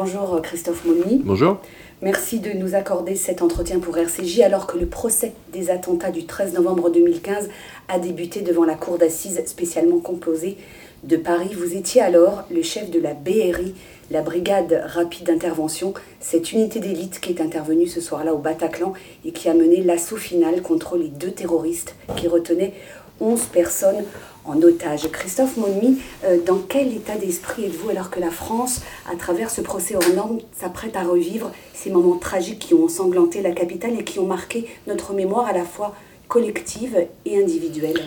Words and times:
Bonjour 0.00 0.40
Christophe 0.42 0.84
Monny. 0.84 1.22
Bonjour. 1.24 1.56
Merci 2.02 2.38
de 2.38 2.52
nous 2.52 2.76
accorder 2.76 3.16
cet 3.16 3.42
entretien 3.42 3.80
pour 3.80 3.98
RCJ 3.98 4.42
alors 4.42 4.68
que 4.68 4.78
le 4.78 4.86
procès 4.86 5.32
des 5.52 5.70
attentats 5.70 6.12
du 6.12 6.24
13 6.24 6.54
novembre 6.54 6.88
2015 6.90 7.48
a 7.88 7.98
débuté 7.98 8.42
devant 8.42 8.62
la 8.62 8.76
cour 8.76 8.96
d'assises 8.96 9.42
spécialement 9.46 9.98
composée 9.98 10.56
de 11.02 11.16
Paris. 11.16 11.50
Vous 11.52 11.74
étiez 11.74 12.00
alors 12.00 12.44
le 12.48 12.62
chef 12.62 12.92
de 12.92 13.00
la 13.00 13.12
BRI, 13.12 13.74
la 14.12 14.22
Brigade 14.22 14.84
Rapide 14.86 15.26
d'Intervention, 15.26 15.94
cette 16.20 16.52
unité 16.52 16.78
d'élite 16.78 17.18
qui 17.18 17.32
est 17.32 17.40
intervenue 17.40 17.88
ce 17.88 18.00
soir-là 18.00 18.34
au 18.34 18.38
Bataclan 18.38 18.92
et 19.24 19.32
qui 19.32 19.48
a 19.48 19.54
mené 19.54 19.82
l'assaut 19.82 20.16
final 20.16 20.62
contre 20.62 20.96
les 20.96 21.08
deux 21.08 21.32
terroristes 21.32 21.96
qui 22.16 22.28
retenaient 22.28 22.72
11 23.20 23.46
personnes 23.46 24.04
en 24.44 24.60
otage. 24.62 25.08
Christophe 25.10 25.56
Monmi, 25.56 25.98
euh, 26.24 26.38
dans 26.44 26.58
quel 26.58 26.92
état 26.92 27.16
d'esprit 27.16 27.66
êtes-vous 27.66 27.90
alors 27.90 28.10
que 28.10 28.20
la 28.20 28.30
France, 28.30 28.80
à 29.10 29.16
travers 29.16 29.50
ce 29.50 29.60
procès 29.60 29.94
hors 29.94 30.14
norme, 30.14 30.38
s'apprête 30.58 30.96
à 30.96 31.02
revivre 31.02 31.50
ces 31.74 31.90
moments 31.90 32.16
tragiques 32.16 32.60
qui 32.60 32.74
ont 32.74 32.84
ensanglanté 32.84 33.42
la 33.42 33.52
capitale 33.52 33.98
et 33.98 34.04
qui 34.04 34.18
ont 34.18 34.26
marqué 34.26 34.66
notre 34.86 35.12
mémoire 35.12 35.46
à 35.46 35.52
la 35.52 35.64
fois 35.64 35.94
collective 36.28 36.96
et 37.24 37.42
individuelle? 37.42 38.00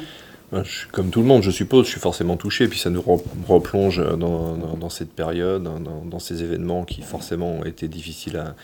Comme 0.91 1.11
tout 1.11 1.21
le 1.21 1.27
monde, 1.27 1.43
je 1.43 1.51
suppose, 1.51 1.85
je 1.85 1.91
suis 1.91 1.99
forcément 2.01 2.35
touché, 2.35 2.67
puis 2.67 2.77
ça 2.77 2.89
nous 2.89 3.01
replonge 3.47 4.03
dans, 4.17 4.89
cette 4.89 5.13
période, 5.13 5.63
dans, 5.63 6.19
ces 6.19 6.43
événements 6.43 6.83
qui 6.83 7.01
forcément 7.01 7.59
ont 7.59 7.63
été 7.63 7.87
difficiles 7.87 8.35
à, 8.35 8.55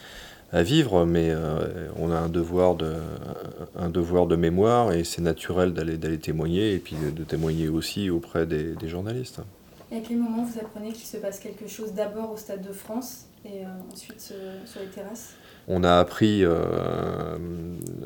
à 0.51 0.63
vivre, 0.63 1.05
mais 1.05 1.29
euh, 1.29 1.89
on 1.99 2.11
a 2.11 2.17
un 2.17 2.29
devoir 2.29 2.75
de, 2.75 2.93
un 3.75 3.89
devoir 3.89 4.27
de 4.27 4.35
mémoire 4.35 4.93
et 4.93 5.03
c'est 5.03 5.21
naturel 5.21 5.73
d'aller, 5.73 6.17
témoigner 6.17 6.73
et 6.73 6.79
puis 6.79 6.95
de, 6.95 7.23
témoigner 7.23 7.67
aussi 7.67 8.09
auprès 8.09 8.45
des, 8.45 8.73
des, 8.75 8.87
journalistes. 8.87 9.41
Et 9.91 9.97
à 9.97 9.99
quel 9.99 10.17
moment 10.17 10.43
vous 10.43 10.59
apprenez 10.59 10.91
qu'il 10.93 11.05
se 11.05 11.17
passe 11.17 11.39
quelque 11.39 11.67
chose 11.67 11.93
d'abord 11.93 12.31
au 12.31 12.37
Stade 12.37 12.65
de 12.65 12.73
France 12.73 13.25
et 13.45 13.65
euh, 13.65 13.67
ensuite 13.91 14.29
euh, 14.31 14.57
sur 14.65 14.79
les 14.81 14.87
terrasses? 14.87 15.35
On 15.67 15.84
a 15.84 15.99
appris 15.99 16.45
euh, 16.45 17.37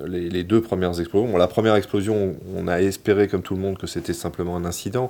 les, 0.08 0.44
deux 0.44 0.62
premières 0.62 1.00
explosions. 1.00 1.38
la 1.38 1.48
première 1.48 1.76
explosion, 1.76 2.36
on 2.56 2.68
a 2.68 2.82
espéré 2.82 3.28
comme 3.28 3.44
tout 3.44 3.54
le 3.54 3.62
monde 3.62 3.78
que 3.78 3.86
c'était 3.86 4.14
simplement 4.14 4.56
un 4.56 4.66
incident. 4.66 5.10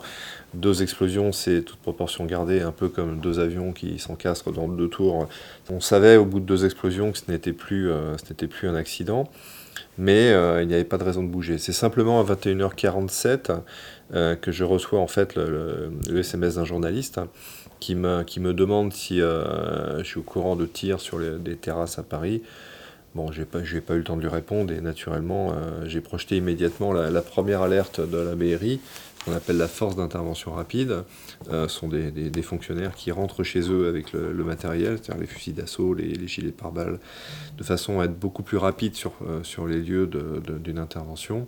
Deux 0.53 0.83
explosions, 0.83 1.31
c'est 1.31 1.61
toute 1.61 1.79
proportion 1.79 2.25
gardée, 2.25 2.61
un 2.61 2.73
peu 2.73 2.89
comme 2.89 3.19
deux 3.19 3.39
avions 3.39 3.71
qui 3.71 3.99
s'encastrent 3.99 4.51
dans 4.51 4.67
deux 4.67 4.89
tours. 4.89 5.29
On 5.69 5.79
savait 5.79 6.17
au 6.17 6.25
bout 6.25 6.41
de 6.41 6.45
deux 6.45 6.65
explosions 6.65 7.13
que 7.13 7.19
ce 7.19 7.31
n'était 7.31 7.53
plus, 7.53 7.89
euh, 7.89 8.15
plus 8.49 8.67
un 8.67 8.75
accident, 8.75 9.29
mais 9.97 10.33
euh, 10.33 10.61
il 10.61 10.67
n'y 10.67 10.73
avait 10.73 10.83
pas 10.83 10.97
de 10.97 11.05
raison 11.05 11.23
de 11.23 11.29
bouger. 11.29 11.57
C'est 11.57 11.71
simplement 11.71 12.19
à 12.19 12.23
21h47 12.23 13.61
que 14.41 14.51
je 14.51 14.65
reçois 14.65 14.99
en 14.99 15.07
fait 15.07 15.35
le, 15.35 15.89
le 16.09 16.19
SMS 16.19 16.55
d'un 16.55 16.65
journaliste 16.65 17.21
qui 17.81 17.95
me, 17.95 18.53
demande 18.53 18.93
si 18.93 19.21
euh, 19.21 19.97
je 19.99 20.03
suis 20.03 20.19
au 20.19 20.23
courant 20.23 20.55
de 20.55 20.65
tirs 20.65 21.01
sur 21.01 21.19
les, 21.19 21.37
des 21.37 21.57
terrasses 21.57 21.99
à 21.99 22.03
Paris. 22.03 22.41
Bon, 23.15 23.31
je 23.33 23.41
n'ai 23.41 23.45
pas, 23.45 23.59
eu 23.59 23.97
le 23.97 24.03
temps 24.03 24.15
de 24.15 24.21
lui 24.21 24.29
répondre 24.29 24.71
et 24.71 24.79
naturellement, 24.79 25.51
euh, 25.51 25.85
j'ai 25.87 25.99
projeté 25.99 26.37
immédiatement 26.37 26.93
la, 26.93 27.21
première 27.21 27.61
alerte 27.61 27.99
de 27.99 28.17
la 28.17 28.35
BRI, 28.35 28.79
qu'on 29.25 29.33
appelle 29.33 29.57
la 29.57 29.67
force 29.67 29.97
d'intervention 29.97 30.53
rapide. 30.53 31.03
Euh, 31.51 31.67
ce 31.67 31.79
sont 31.79 31.89
des, 31.89 32.41
fonctionnaires 32.41 32.95
qui 32.95 33.11
rentrent 33.11 33.43
chez 33.43 33.69
eux 33.69 33.89
avec 33.89 34.13
le, 34.13 34.31
matériel, 34.45 34.99
c'est-à-dire 35.01 35.21
les 35.21 35.27
fusils 35.27 35.55
d'assaut, 35.55 35.93
les, 35.93 36.13
les, 36.13 36.27
gilets 36.27 36.51
pare-balles, 36.51 36.99
de 37.57 37.63
façon 37.63 37.99
à 37.99 38.05
être 38.05 38.17
beaucoup 38.17 38.43
plus 38.43 38.57
rapide 38.57 38.93
sur 38.95 39.67
les 39.67 39.81
lieux 39.81 40.09
d'une 40.63 40.79
intervention 40.79 41.47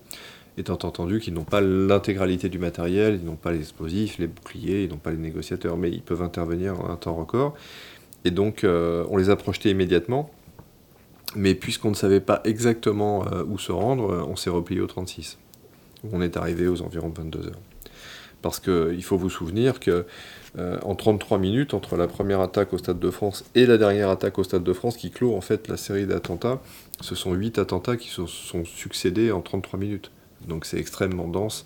étant 0.58 0.74
entendu 0.74 1.20
qu'ils 1.20 1.34
n'ont 1.34 1.44
pas 1.44 1.62
l'intégralité 1.62 2.50
du 2.50 2.60
matériel, 2.60 3.20
ils 3.22 3.26
n'ont 3.26 3.36
pas 3.36 3.52
les 3.52 3.60
explosifs, 3.60 4.18
les 4.20 4.28
boucliers, 4.28 4.84
ils 4.84 4.90
n'ont 4.90 4.98
pas 4.98 5.12
les 5.12 5.18
négociateurs, 5.18 5.78
mais 5.78 5.90
ils 5.90 6.02
peuvent 6.02 6.22
intervenir 6.22 6.80
en 6.80 6.90
un 6.90 6.96
temps 6.96 7.16
record. 7.16 7.56
Et 8.26 8.32
donc, 8.32 8.64
euh, 8.64 9.06
on 9.10 9.18
les 9.18 9.30
a 9.30 9.36
projetés 9.36 9.70
immédiatement. 9.70 10.30
Mais 11.36 11.56
puisqu'on 11.56 11.90
ne 11.90 11.96
savait 11.96 12.20
pas 12.20 12.42
exactement 12.44 13.26
euh, 13.26 13.44
où 13.44 13.58
se 13.58 13.72
rendre, 13.72 14.12
euh, 14.12 14.24
on 14.28 14.36
s'est 14.36 14.52
replié 14.52 14.82
au 14.82 14.88
36. 14.88 15.40
On 16.12 16.22
est 16.22 16.38
arrivé 16.38 16.68
aux 16.68 16.82
environs 16.84 17.10
de 17.10 17.18
22 17.18 17.48
heures. 17.48 17.60
Parce 18.44 18.60
qu'il 18.60 19.04
faut 19.04 19.18
vous 19.18 19.30
souvenir 19.30 19.80
que 19.80 20.06
en 20.84 20.94
33 20.94 21.40
minutes, 21.40 21.74
entre 21.74 21.98
la 21.98 22.08
première 22.08 22.40
attaque 22.40 22.74
au 22.74 22.78
Stade 22.78 23.00
de 23.00 23.10
France 23.10 23.44
et 23.56 23.66
la 23.66 23.80
dernière 23.80 24.10
attaque 24.10 24.38
au 24.38 24.44
Stade 24.44 24.64
de 24.64 24.74
France, 24.74 24.98
qui 24.98 25.10
clôt 25.10 25.36
en 25.36 25.42
fait 25.42 25.68
la 25.68 25.78
série 25.78 26.06
d'attentats, 26.06 26.62
ce 27.02 27.16
sont 27.16 27.34
8 27.34 27.58
attentats 27.58 27.98
qui 27.98 28.10
se 28.10 28.28
sont 28.28 28.64
succédés 28.64 29.32
en 29.32 29.42
33 29.42 29.80
minutes. 29.80 30.12
Donc 30.48 30.66
c'est 30.66 30.78
extrêmement 30.78 31.28
dense. 31.28 31.66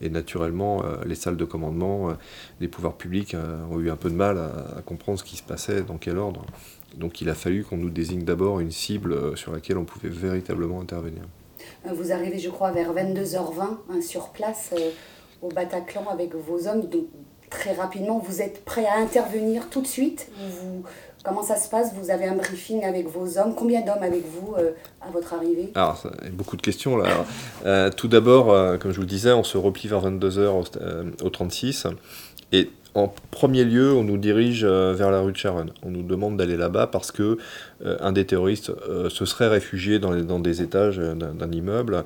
Et 0.00 0.10
naturellement, 0.10 0.84
euh, 0.84 0.96
les 1.06 1.14
salles 1.14 1.36
de 1.36 1.44
commandement, 1.44 2.10
euh, 2.10 2.14
les 2.60 2.68
pouvoirs 2.68 2.94
publics 2.94 3.34
euh, 3.34 3.64
ont 3.70 3.80
eu 3.80 3.90
un 3.90 3.96
peu 3.96 4.10
de 4.10 4.14
mal 4.14 4.38
à, 4.38 4.82
comprendre 4.82 5.18
ce 5.18 5.24
qui 5.24 5.36
se 5.36 5.42
passait, 5.42 5.82
dans 5.82 5.96
quel 5.96 6.18
ordre. 6.18 6.44
Donc 6.96 7.20
il 7.20 7.28
a 7.28 7.34
fallu 7.34 7.64
qu'on 7.64 7.76
nous 7.76 7.90
désigne 7.90 8.22
d'abord 8.22 8.60
une 8.60 8.70
cible 8.70 9.36
sur 9.36 9.52
laquelle 9.52 9.78
on 9.78 9.84
pouvait 9.84 10.08
véritablement 10.08 10.80
intervenir. 10.80 11.22
Vous 11.92 12.12
arrivez, 12.12 12.38
je 12.38 12.50
crois, 12.50 12.70
vers 12.72 12.92
22h20 12.92 13.62
hein, 13.62 14.02
sur 14.02 14.28
place 14.28 14.74
au 15.42 15.48
Bataclan 15.48 16.06
avec 16.08 16.34
vos 16.34 16.68
hommes. 16.68 16.82
Donc 16.88 17.06
très 17.50 17.72
rapidement, 17.72 18.18
vous 18.18 18.42
êtes 18.42 18.64
prêt 18.64 18.86
à 18.86 18.98
intervenir 18.98 19.70
tout 19.70 19.80
de 19.80 19.86
suite 19.86 20.28
vous, 20.38 20.84
Comment 21.24 21.42
ça 21.42 21.56
se 21.56 21.70
passe? 21.70 21.94
Vous 21.98 22.10
avez 22.10 22.26
un 22.26 22.34
briefing 22.34 22.84
avec 22.84 23.08
vos 23.08 23.38
hommes 23.38 23.54
Combien 23.54 23.80
d'hommes 23.80 24.02
avec 24.02 24.24
vous 24.26 24.54
euh, 24.58 24.72
à 25.00 25.10
votre 25.10 25.32
arrivée? 25.32 25.72
Alors, 25.74 26.06
beaucoup 26.34 26.58
de 26.58 26.62
questions 26.62 26.98
là. 26.98 27.06
Euh, 27.64 27.90
tout 27.90 28.08
d'abord, 28.08 28.52
euh, 28.52 28.76
comme 28.76 28.90
je 28.90 28.96
vous 28.96 29.02
le 29.02 29.08
disais, 29.08 29.32
on 29.32 29.42
se 29.42 29.56
replie 29.56 29.88
vers 29.88 30.06
22h 30.06 31.22
au, 31.22 31.30
36. 31.30 31.86
Et 32.52 32.70
en 32.94 33.08
premier 33.30 33.64
lieu, 33.64 33.94
on 33.94 34.04
nous 34.04 34.18
dirige 34.18 34.66
vers 34.66 35.10
la 35.10 35.22
rue 35.22 35.32
de 35.32 35.38
Charonne. 35.38 35.70
On 35.82 35.90
nous 35.90 36.02
demande 36.02 36.36
d'aller 36.36 36.58
là-bas 36.58 36.88
parce 36.88 37.10
que 37.10 37.38
un 37.84 38.12
des 38.12 38.26
terroristes 38.26 38.70
se 39.08 39.24
serait 39.24 39.48
réfugié 39.48 39.98
dans 39.98 40.38
des 40.38 40.62
étages 40.62 40.98
d'un 40.98 41.50
immeuble. 41.50 42.04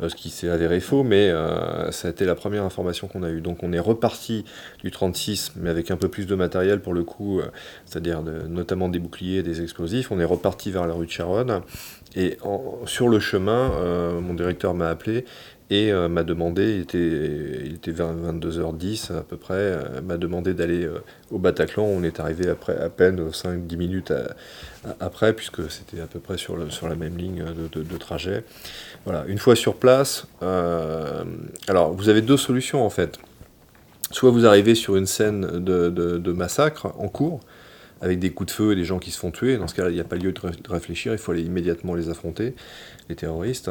Euh, 0.00 0.08
ce 0.08 0.14
qui 0.14 0.30
s'est 0.30 0.48
avéré 0.48 0.78
faux, 0.80 1.02
mais 1.02 1.28
euh, 1.28 1.90
ça 1.90 2.08
a 2.08 2.10
été 2.10 2.24
la 2.24 2.36
première 2.36 2.62
information 2.62 3.08
qu'on 3.08 3.22
a 3.22 3.30
eue. 3.30 3.40
Donc 3.40 3.62
on 3.62 3.72
est 3.72 3.80
reparti 3.80 4.44
du 4.82 4.90
36, 4.90 5.52
mais 5.56 5.70
avec 5.70 5.90
un 5.90 5.96
peu 5.96 6.08
plus 6.08 6.26
de 6.26 6.34
matériel 6.34 6.80
pour 6.80 6.94
le 6.94 7.02
coup, 7.02 7.40
euh, 7.40 7.46
c'est-à-dire 7.84 8.22
notamment 8.22 8.88
des 8.88 9.00
boucliers, 9.00 9.42
des 9.42 9.60
explosifs. 9.62 10.12
On 10.12 10.20
est 10.20 10.24
reparti 10.24 10.70
vers 10.70 10.86
la 10.86 10.94
rue 10.94 11.06
de 11.06 11.10
Charonne, 11.10 11.62
et 12.16 12.38
sur 12.86 13.08
le 13.08 13.20
chemin, 13.20 13.70
mon 14.20 14.34
directeur 14.34 14.74
m'a 14.74 14.88
appelé 14.88 15.24
et 15.70 15.92
m'a 15.92 16.24
demandé, 16.24 16.76
il 16.76 16.80
était, 16.80 16.98
il 17.66 17.74
était 17.74 17.90
vers 17.90 18.12
22h10 18.14 19.12
à 19.14 19.20
peu 19.20 19.36
près, 19.36 19.78
m'a 20.02 20.16
demandé 20.16 20.54
d'aller 20.54 20.88
au 21.30 21.38
Bataclan. 21.38 21.84
On 21.84 22.02
est 22.02 22.18
arrivé 22.18 22.48
après, 22.48 22.76
à 22.78 22.88
peine 22.88 23.28
5-10 23.28 23.76
minutes 23.76 24.12
après, 25.00 25.34
puisque 25.34 25.70
c'était 25.70 26.00
à 26.00 26.06
peu 26.06 26.18
près 26.18 26.38
sur, 26.38 26.56
sur 26.72 26.88
la 26.88 26.94
même 26.94 27.18
ligne 27.18 27.44
de, 27.72 27.82
de 27.82 27.96
trajet. 27.98 28.44
Voilà, 29.04 29.24
une 29.26 29.38
fois 29.38 29.56
sur 29.56 29.76
place, 29.76 30.26
euh, 30.42 31.24
alors 31.66 31.94
vous 31.94 32.08
avez 32.08 32.20
deux 32.20 32.36
solutions 32.36 32.84
en 32.84 32.90
fait. 32.90 33.18
Soit 34.10 34.30
vous 34.30 34.44
arrivez 34.44 34.74
sur 34.74 34.96
une 34.96 35.06
scène 35.06 35.64
de, 35.64 36.32
massacre 36.32 36.92
en 36.98 37.08
cours, 37.08 37.40
avec 38.00 38.18
des 38.18 38.30
coups 38.30 38.48
de 38.48 38.56
feu 38.56 38.72
et 38.72 38.76
des 38.76 38.84
gens 38.84 38.98
qui 38.98 39.10
se 39.10 39.18
font 39.18 39.30
tuer. 39.30 39.56
Dans 39.56 39.66
ce 39.66 39.74
cas-là, 39.74 39.90
il 39.90 39.94
n'y 39.94 40.00
a 40.00 40.04
pas 40.04 40.16
lieu 40.16 40.32
de, 40.32 40.40
réfléchir, 40.68 41.12
il 41.12 41.18
faut 41.18 41.32
aller 41.32 41.42
immédiatement 41.42 41.94
les 41.94 42.08
affronter, 42.08 42.54
les 43.08 43.16
terroristes. 43.16 43.70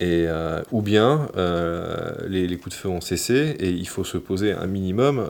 Et, 0.00 0.24
euh, 0.26 0.62
ou 0.72 0.82
bien 0.82 1.28
euh, 1.36 2.12
les, 2.26 2.56
coups 2.56 2.74
de 2.74 2.80
feu 2.80 2.88
ont 2.88 3.00
cessé 3.00 3.54
et 3.60 3.70
il 3.70 3.86
faut 3.86 4.02
se 4.02 4.18
poser 4.18 4.52
un 4.52 4.66
minimum 4.66 5.24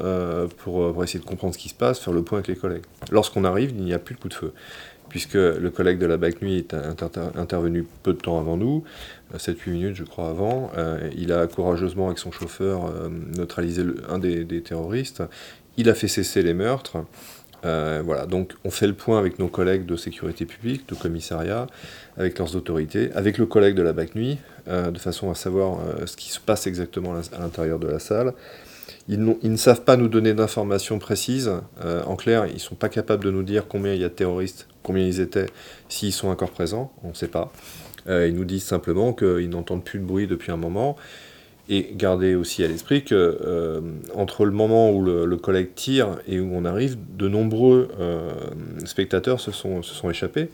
pour, 0.59 0.95
pour, 0.95 1.05
essayer 1.05 1.21
de 1.21 1.27
comprendre 1.27 1.53
ce 1.53 1.59
qui 1.59 1.69
se 1.69 1.75
passe, 1.75 1.99
faire 1.99 2.15
le 2.15 2.23
point 2.23 2.39
avec 2.39 2.49
les 2.49 2.57
collègues. 2.57 2.85
Lorsqu'on 3.11 3.45
arrive, 3.45 3.73
il 3.77 3.85
n'y 3.85 3.93
a 3.93 3.99
plus 3.99 4.15
de 4.15 4.21
coups 4.21 4.35
de 4.35 4.39
feu 4.39 4.53
puisque 5.13 5.35
le 5.35 5.69
collègue 5.69 5.99
de 5.99 6.07
la 6.07 6.17
BAC 6.17 6.41
Nuit 6.41 6.57
est 6.57 6.75
intervenu 7.37 7.87
peu 8.03 8.15
de 8.15 8.19
temps 8.19 8.41
avant 8.41 8.57
nous, 8.57 8.83
7-8 9.37 9.51
euh, 9.69 9.71
minutes 9.71 9.95
je 9.95 10.05
crois 10.05 10.31
avant. 10.31 10.73
Euh, 10.79 11.11
il 11.15 11.33
a 11.35 11.47
courageusement 11.47 12.07
avec 12.07 12.19
son 12.19 12.33
chauffeur 12.33 12.87
euh, 12.87 13.11
neutralisé 13.37 13.85
un 14.09 14.19
des, 14.19 14.63
terroristes. 14.63 15.23
Il 15.77 15.91
a 15.91 15.95
fait 15.95 16.09
cesser 16.09 16.43
les 16.43 16.55
meurtres. 16.55 17.05
Voilà, 17.63 18.27
donc 18.27 18.53
on 18.65 18.71
fait 18.71 18.87
le 18.87 18.95
point 18.95 19.19
avec 19.19 19.39
nos 19.39 19.49
collègues 19.49 19.87
de 19.87 19.97
sécurité 19.97 20.47
publique, 20.47 20.89
de 20.89 20.95
commissariat, 20.95 21.67
avec 22.17 22.39
leurs 22.39 22.57
autorités, 22.57 23.11
avec 23.15 23.39
le 23.39 23.47
collègue 23.47 23.75
de 23.75 23.83
la 23.83 23.93
BAC 23.93 24.15
Nuit, 24.15 24.39
de 24.67 24.99
façon 24.99 25.31
à 25.31 25.35
savoir 25.35 25.79
ce 26.07 26.17
qui 26.17 26.31
se 26.31 26.41
passe 26.41 26.67
exactement 26.67 27.15
à 27.15 27.39
l'intérieur 27.39 27.79
de 27.79 27.87
la 27.87 27.99
salle. 27.99 28.33
Ils, 29.09 29.21
ne 29.21 29.57
savent 29.57 29.83
pas 29.83 29.97
nous 29.97 30.09
donner 30.09 30.35
d'informations 30.35 30.99
précises. 30.99 31.51
en 32.07 32.17
clair, 32.17 32.47
ils 32.47 32.55
ne 32.55 32.59
sont 32.59 32.75
pas 32.75 32.89
capables 32.89 33.25
de 33.25 33.31
nous 33.31 33.43
dire 33.43 33.67
combien 33.69 33.95
il 33.95 34.01
y 34.01 34.05
a 34.05 34.09
de 34.09 34.15
terroristes 34.15 34.67
combien 34.83 35.05
ils 35.05 35.21
étaient, 35.21 35.47
s'ils 35.89 36.13
sont 36.13 36.29
encore 36.29 36.51
présents, 36.51 36.93
on 37.05 37.09
ne 37.09 37.15
sait 37.15 37.29
pas. 37.29 37.53
Euh, 38.09 38.27
ils 38.27 38.35
nous 38.35 38.45
disent 38.45 38.65
simplement 38.65 39.13
qu'ils 39.13 39.49
n'entendent 39.49 39.85
plus 39.85 40.01
de 40.01 40.05
bruit 40.05 40.27
depuis 40.27 40.51
un 40.51 40.57
moment. 40.57 40.97
Et 41.69 41.93
gardez 41.95 42.35
aussi 42.35 42.65
à 42.65 42.69
l'esprit 42.69 43.05
que 43.05 43.15
euh, 43.15 43.81
entre 44.15 44.45
le 44.45 44.51
moment 44.51 44.91
où 44.91 45.05
le, 45.05 45.37
collègue 45.37 45.75
tire 45.75 46.19
et 46.27 46.41
où 46.41 46.51
on 46.53 46.65
arrive, 46.65 46.97
de 47.17 47.29
nombreux 47.29 47.89
euh, 48.01 48.33
spectateurs 48.85 49.41
se 49.41 49.53
sont, 49.53 49.83
se 49.83 49.95
sont 49.95 50.11
échappés. 50.11 50.49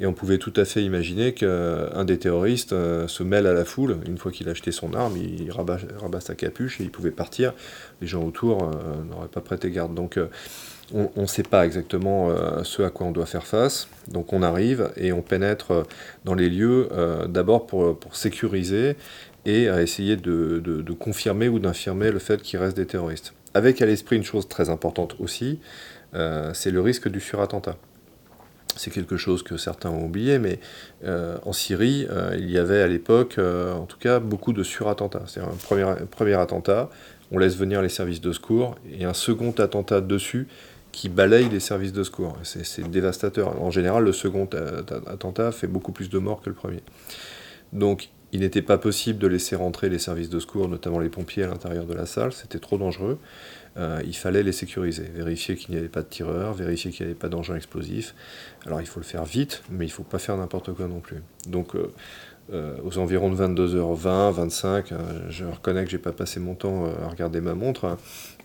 Et 0.00 0.06
on 0.06 0.12
pouvait 0.14 0.38
tout 0.38 0.52
à 0.56 0.64
fait 0.64 0.82
imaginer 0.82 1.34
qu'un 1.34 2.04
des 2.04 2.18
terroristes 2.18 2.70
se 2.70 3.22
mêle 3.22 3.46
à 3.46 3.52
la 3.52 3.66
foule. 3.66 3.98
Une 4.06 4.16
fois 4.16 4.32
qu'il 4.32 4.48
a 4.48 4.52
acheté 4.52 4.72
son 4.72 4.94
arme, 4.94 5.14
il 5.18 5.50
rabat, 5.52 5.78
rabat, 6.00 6.20
sa 6.20 6.34
capuche 6.34 6.80
et 6.80 6.84
il 6.84 6.90
pouvait 6.90 7.10
partir. 7.10 7.52
Les 8.00 8.06
gens 8.06 8.24
autour 8.24 8.70
n'auraient 9.10 9.28
pas 9.28 9.42
prêté 9.42 9.70
garde. 9.70 9.94
Donc 9.94 10.18
on 10.94 11.10
ne 11.20 11.26
sait 11.26 11.42
pas 11.42 11.66
exactement 11.66 12.34
ce 12.64 12.80
à 12.80 12.88
quoi 12.88 13.08
on 13.08 13.10
doit 13.10 13.26
faire 13.26 13.46
face. 13.46 13.88
Donc 14.08 14.32
on 14.32 14.42
arrive 14.42 14.90
et 14.96 15.12
on 15.12 15.20
pénètre 15.20 15.84
dans 16.24 16.34
les 16.34 16.48
lieux 16.48 16.88
d'abord 17.28 17.66
pour, 17.66 17.98
pour 17.98 18.16
sécuriser 18.16 18.96
et 19.46 19.68
à 19.68 19.82
essayer 19.82 20.16
de, 20.16 20.60
de 20.60 20.92
confirmer 20.92 21.48
ou 21.48 21.58
d'infirmer 21.58 22.10
le 22.10 22.18
fait 22.18 22.42
qu'il 22.42 22.58
reste 22.58 22.76
des 22.76 22.86
terroristes. 22.86 23.32
Avec 23.54 23.82
à 23.82 23.86
l'esprit 23.86 24.16
une 24.16 24.24
chose 24.24 24.48
très 24.48 24.70
importante 24.70 25.16
aussi, 25.18 25.58
euh, 26.14 26.52
c'est 26.54 26.70
le 26.70 26.80
risque 26.80 27.08
du 27.08 27.20
surattentat. 27.20 27.76
C'est 28.76 28.92
quelque 28.92 29.16
chose 29.16 29.42
que 29.42 29.56
certains 29.56 29.90
ont 29.90 30.04
oublié, 30.04 30.38
mais 30.38 30.60
euh, 31.04 31.36
en 31.44 31.52
Syrie, 31.52 32.06
euh, 32.08 32.36
il 32.38 32.50
y 32.50 32.58
avait 32.58 32.80
à 32.80 32.86
l'époque, 32.86 33.38
en 33.38 33.86
tout 33.86 33.98
cas, 33.98 34.20
beaucoup 34.20 34.52
de 34.52 34.62
surattentats. 34.62 35.24
C'est 35.26 35.40
un 35.40 35.56
premier, 35.64 35.84
premier 36.10 36.34
attentat, 36.34 36.88
on 37.32 37.38
laisse 37.38 37.56
venir 37.56 37.82
les 37.82 37.88
services 37.88 38.20
de 38.20 38.32
secours, 38.32 38.76
et 38.92 39.04
un 39.04 39.14
second 39.14 39.50
attentat 39.52 40.00
dessus 40.00 40.46
qui 40.92 41.08
balaye 41.08 41.48
les 41.48 41.60
services 41.60 41.92
de 41.92 42.02
secours. 42.04 42.36
C'est 42.42 42.88
dévastateur. 42.88 43.60
En 43.60 43.70
général, 43.70 44.04
le 44.04 44.12
second 44.12 44.48
attentat 45.06 45.52
fait 45.52 45.66
beaucoup 45.66 45.92
plus 45.92 46.08
de 46.08 46.18
morts 46.18 46.40
que 46.40 46.50
le 46.50 46.56
premier. 46.56 46.82
Donc, 47.72 48.10
il 48.32 48.40
n'était 48.40 48.62
pas 48.62 48.78
possible 48.78 49.18
de 49.18 49.26
laisser 49.26 49.56
rentrer 49.56 49.88
les 49.88 49.98
services 49.98 50.30
de 50.30 50.38
secours, 50.38 50.68
notamment 50.68 51.00
les 51.00 51.08
pompiers, 51.08 51.42
à 51.44 51.48
l'intérieur 51.48 51.84
de 51.84 51.94
la 51.94 52.06
salle, 52.06 52.32
c'était 52.32 52.58
trop 52.58 52.78
dangereux. 52.78 53.18
Euh, 53.76 54.00
il 54.04 54.16
fallait 54.16 54.42
les 54.42 54.52
sécuriser, 54.52 55.04
vérifier 55.14 55.56
qu'il 55.56 55.72
n'y 55.72 55.78
avait 55.78 55.88
pas 55.88 56.02
de 56.02 56.08
tireurs, 56.08 56.54
vérifier 56.54 56.90
qu'il 56.90 57.06
n'y 57.06 57.10
avait 57.10 57.18
pas 57.18 57.28
d'engins 57.28 57.56
explosifs. 57.56 58.14
Alors 58.66 58.80
il 58.80 58.86
faut 58.86 59.00
le 59.00 59.06
faire 59.06 59.24
vite, 59.24 59.62
mais 59.70 59.84
il 59.84 59.88
ne 59.88 59.92
faut 59.92 60.02
pas 60.02 60.18
faire 60.18 60.36
n'importe 60.36 60.72
quoi 60.72 60.86
non 60.86 61.00
plus. 61.00 61.22
Donc 61.48 61.74
euh, 61.74 61.92
euh, 62.52 62.76
aux 62.84 62.98
environs 62.98 63.30
de 63.30 63.36
22h20, 63.36 64.32
25, 64.32 64.92
je 65.28 65.44
reconnais 65.44 65.84
que 65.84 65.90
j'ai 65.90 65.98
pas 65.98 66.12
passé 66.12 66.40
mon 66.40 66.54
temps 66.54 66.86
à 66.86 67.08
regarder 67.08 67.40
ma 67.40 67.54
montre. 67.54 67.96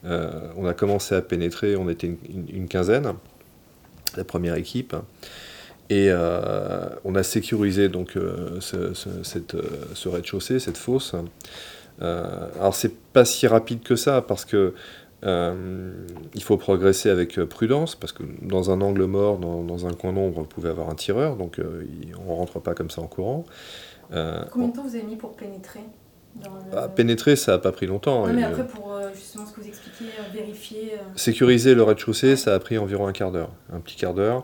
on 0.03 0.65
a 0.65 0.73
commencé 0.75 1.15
à 1.15 1.21
pénétrer, 1.21 1.75
on 1.75 1.89
était 1.89 2.15
une 2.27 2.67
quinzaine, 2.67 3.13
la 4.15 4.23
première 4.23 4.55
équipe. 4.55 4.95
Et 5.89 6.07
euh, 6.09 6.87
on 7.03 7.15
a 7.15 7.21
sécurisé 7.21 7.89
donc 7.89 8.17
euh, 8.17 8.59
ce, 8.59 8.93
cette, 9.23 9.53
euh, 9.53 9.61
ce 9.93 10.09
rez-de-chaussée, 10.09 10.59
cette 10.59 10.77
fosse. 10.77 11.15
alors 12.01 12.73
c'est 12.73 12.95
pas 13.13 13.23
si 13.23 13.45
rapide 13.45 13.83
que 13.83 13.95
ça 13.95 14.21
parce 14.21 14.45
que 14.45 14.73
il 15.23 16.43
faut 16.43 16.57
progresser 16.57 17.09
avec 17.09 17.39
prudence 17.45 17.95
parce 17.95 18.13
que 18.13 18.21
dans 18.43 18.69
un 18.69 18.81
angle 18.81 19.05
mort, 19.05 19.39
dans, 19.39 19.87
un 19.87 19.93
coin 19.93 20.13
d'ombre, 20.13 20.41
vous 20.41 20.45
pouvez 20.45 20.69
avoir 20.69 20.89
un 20.89 20.95
tireur, 20.95 21.35
donc 21.35 21.59
on 22.27 22.35
rentre 22.35 22.59
pas 22.59 22.75
comme 22.75 22.91
ça 22.91 23.01
en 23.01 23.07
courant. 23.07 23.43
Combien 24.09 24.67
de 24.67 24.75
temps 24.75 24.83
vous 24.83 24.95
avez 24.95 25.03
mis 25.03 25.15
pour 25.15 25.35
pénétrer 25.35 25.81
bah, 26.69 26.91
pénétrer, 26.93 27.37
ça 27.37 27.53
n'a 27.53 27.57
pas 27.59 27.71
pris 27.71 27.87
longtemps. 27.87 28.27
Non, 28.27 28.33
mais 28.33 28.43
après, 28.43 28.67
pour 28.67 28.99
justement 29.15 29.45
ce 29.45 29.53
que 29.53 29.61
vous 29.61 29.67
expliquez, 29.67 30.11
vérifier. 30.33 30.91
Sécuriser 31.15 31.73
le 31.75 31.81
rez-de-chaussée, 31.81 32.35
ça 32.35 32.53
a 32.53 32.59
pris 32.59 32.77
environ 32.77 33.07
un 33.07 33.13
quart 33.13 33.31
d'heure, 33.31 33.51
un 33.71 33.79
petit 33.79 33.95
quart 33.95 34.13
d'heure. 34.13 34.43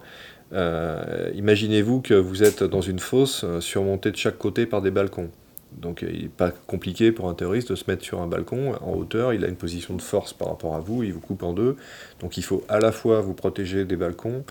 Euh, 0.54 1.32
imaginez-vous 1.36 2.02
que 2.02 2.14
vous 2.14 2.44
êtes 2.44 2.64
dans 2.64 2.82
une 2.82 3.00
fosse 3.00 3.44
euh, 3.44 3.62
surmontée 3.62 4.12
de 4.12 4.18
chaque 4.18 4.38
côté 4.38 4.66
par 4.66 4.82
des 4.82 4.92
balcons. 4.92 5.30
Donc 5.72 6.02
il 6.02 6.24
n'est 6.24 6.28
pas 6.28 6.52
compliqué 6.52 7.14
pour 7.14 7.30
un 7.30 7.34
terroriste 7.34 7.70
de 7.70 7.76
se 7.76 7.86
mettre 7.88 8.04
sur 8.04 8.22
un 8.22 8.28
balcon 8.28 8.74
en 8.82 8.94
hauteur, 8.94 9.34
il 9.34 9.46
a 9.46 9.48
une 9.48 9.56
position 9.56 9.96
de 9.96 10.02
force 10.02 10.34
par 10.34 10.50
rapport 10.50 10.76
à 10.76 10.82
vous, 10.82 11.04
il 11.04 11.14
vous 11.14 11.22
coupe 11.22 11.44
en 11.44 11.54
deux. 11.54 11.78
Donc 12.20 12.38
il 12.38 12.44
faut 12.44 12.66
à 12.68 12.80
la 12.80 12.92
fois 12.92 13.22
vous 13.22 13.34
protéger 13.34 13.86
des 13.86 13.96
balcons 13.96 14.44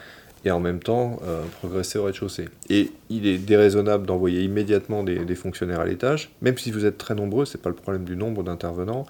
et 0.45 0.51
en 0.51 0.61
même 0.61 0.81
temps 0.81 1.21
euh, 1.27 1.43
progresser 1.59 1.99
au 1.99 2.05
rez-de-chaussée. 2.05 2.49
Et 2.71 2.91
il 3.11 3.27
est 3.27 3.37
déraisonnable 3.37 4.07
d'envoyer 4.07 4.43
immédiatement 4.43 5.03
des, 5.03 5.25
des, 5.25 5.35
fonctionnaires 5.35 5.81
à 5.81 5.85
l'étage, 5.85 6.31
même 6.41 6.57
si 6.57 6.71
vous 6.71 6.87
êtes 6.87 6.97
très 6.97 7.15
nombreux, 7.15 7.45
ce 7.45 7.57
n'est 7.57 7.63
pas 7.63 7.69
le 7.69 7.75
problème 7.75 8.05
du 8.05 8.17
nombre 8.17 8.43
d'intervenants, 8.43 9.05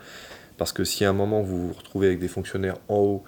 parce 0.59 0.73
que 0.73 0.83
si 0.83 1.05
à 1.05 1.11
un 1.11 1.15
moment 1.15 1.43
vous 1.43 1.69
vous 1.69 1.73
retrouvez 1.73 2.09
avec 2.09 2.19
des 2.19 2.29
fonctionnaires 2.29 2.77
en 2.89 2.97
haut, 2.97 3.25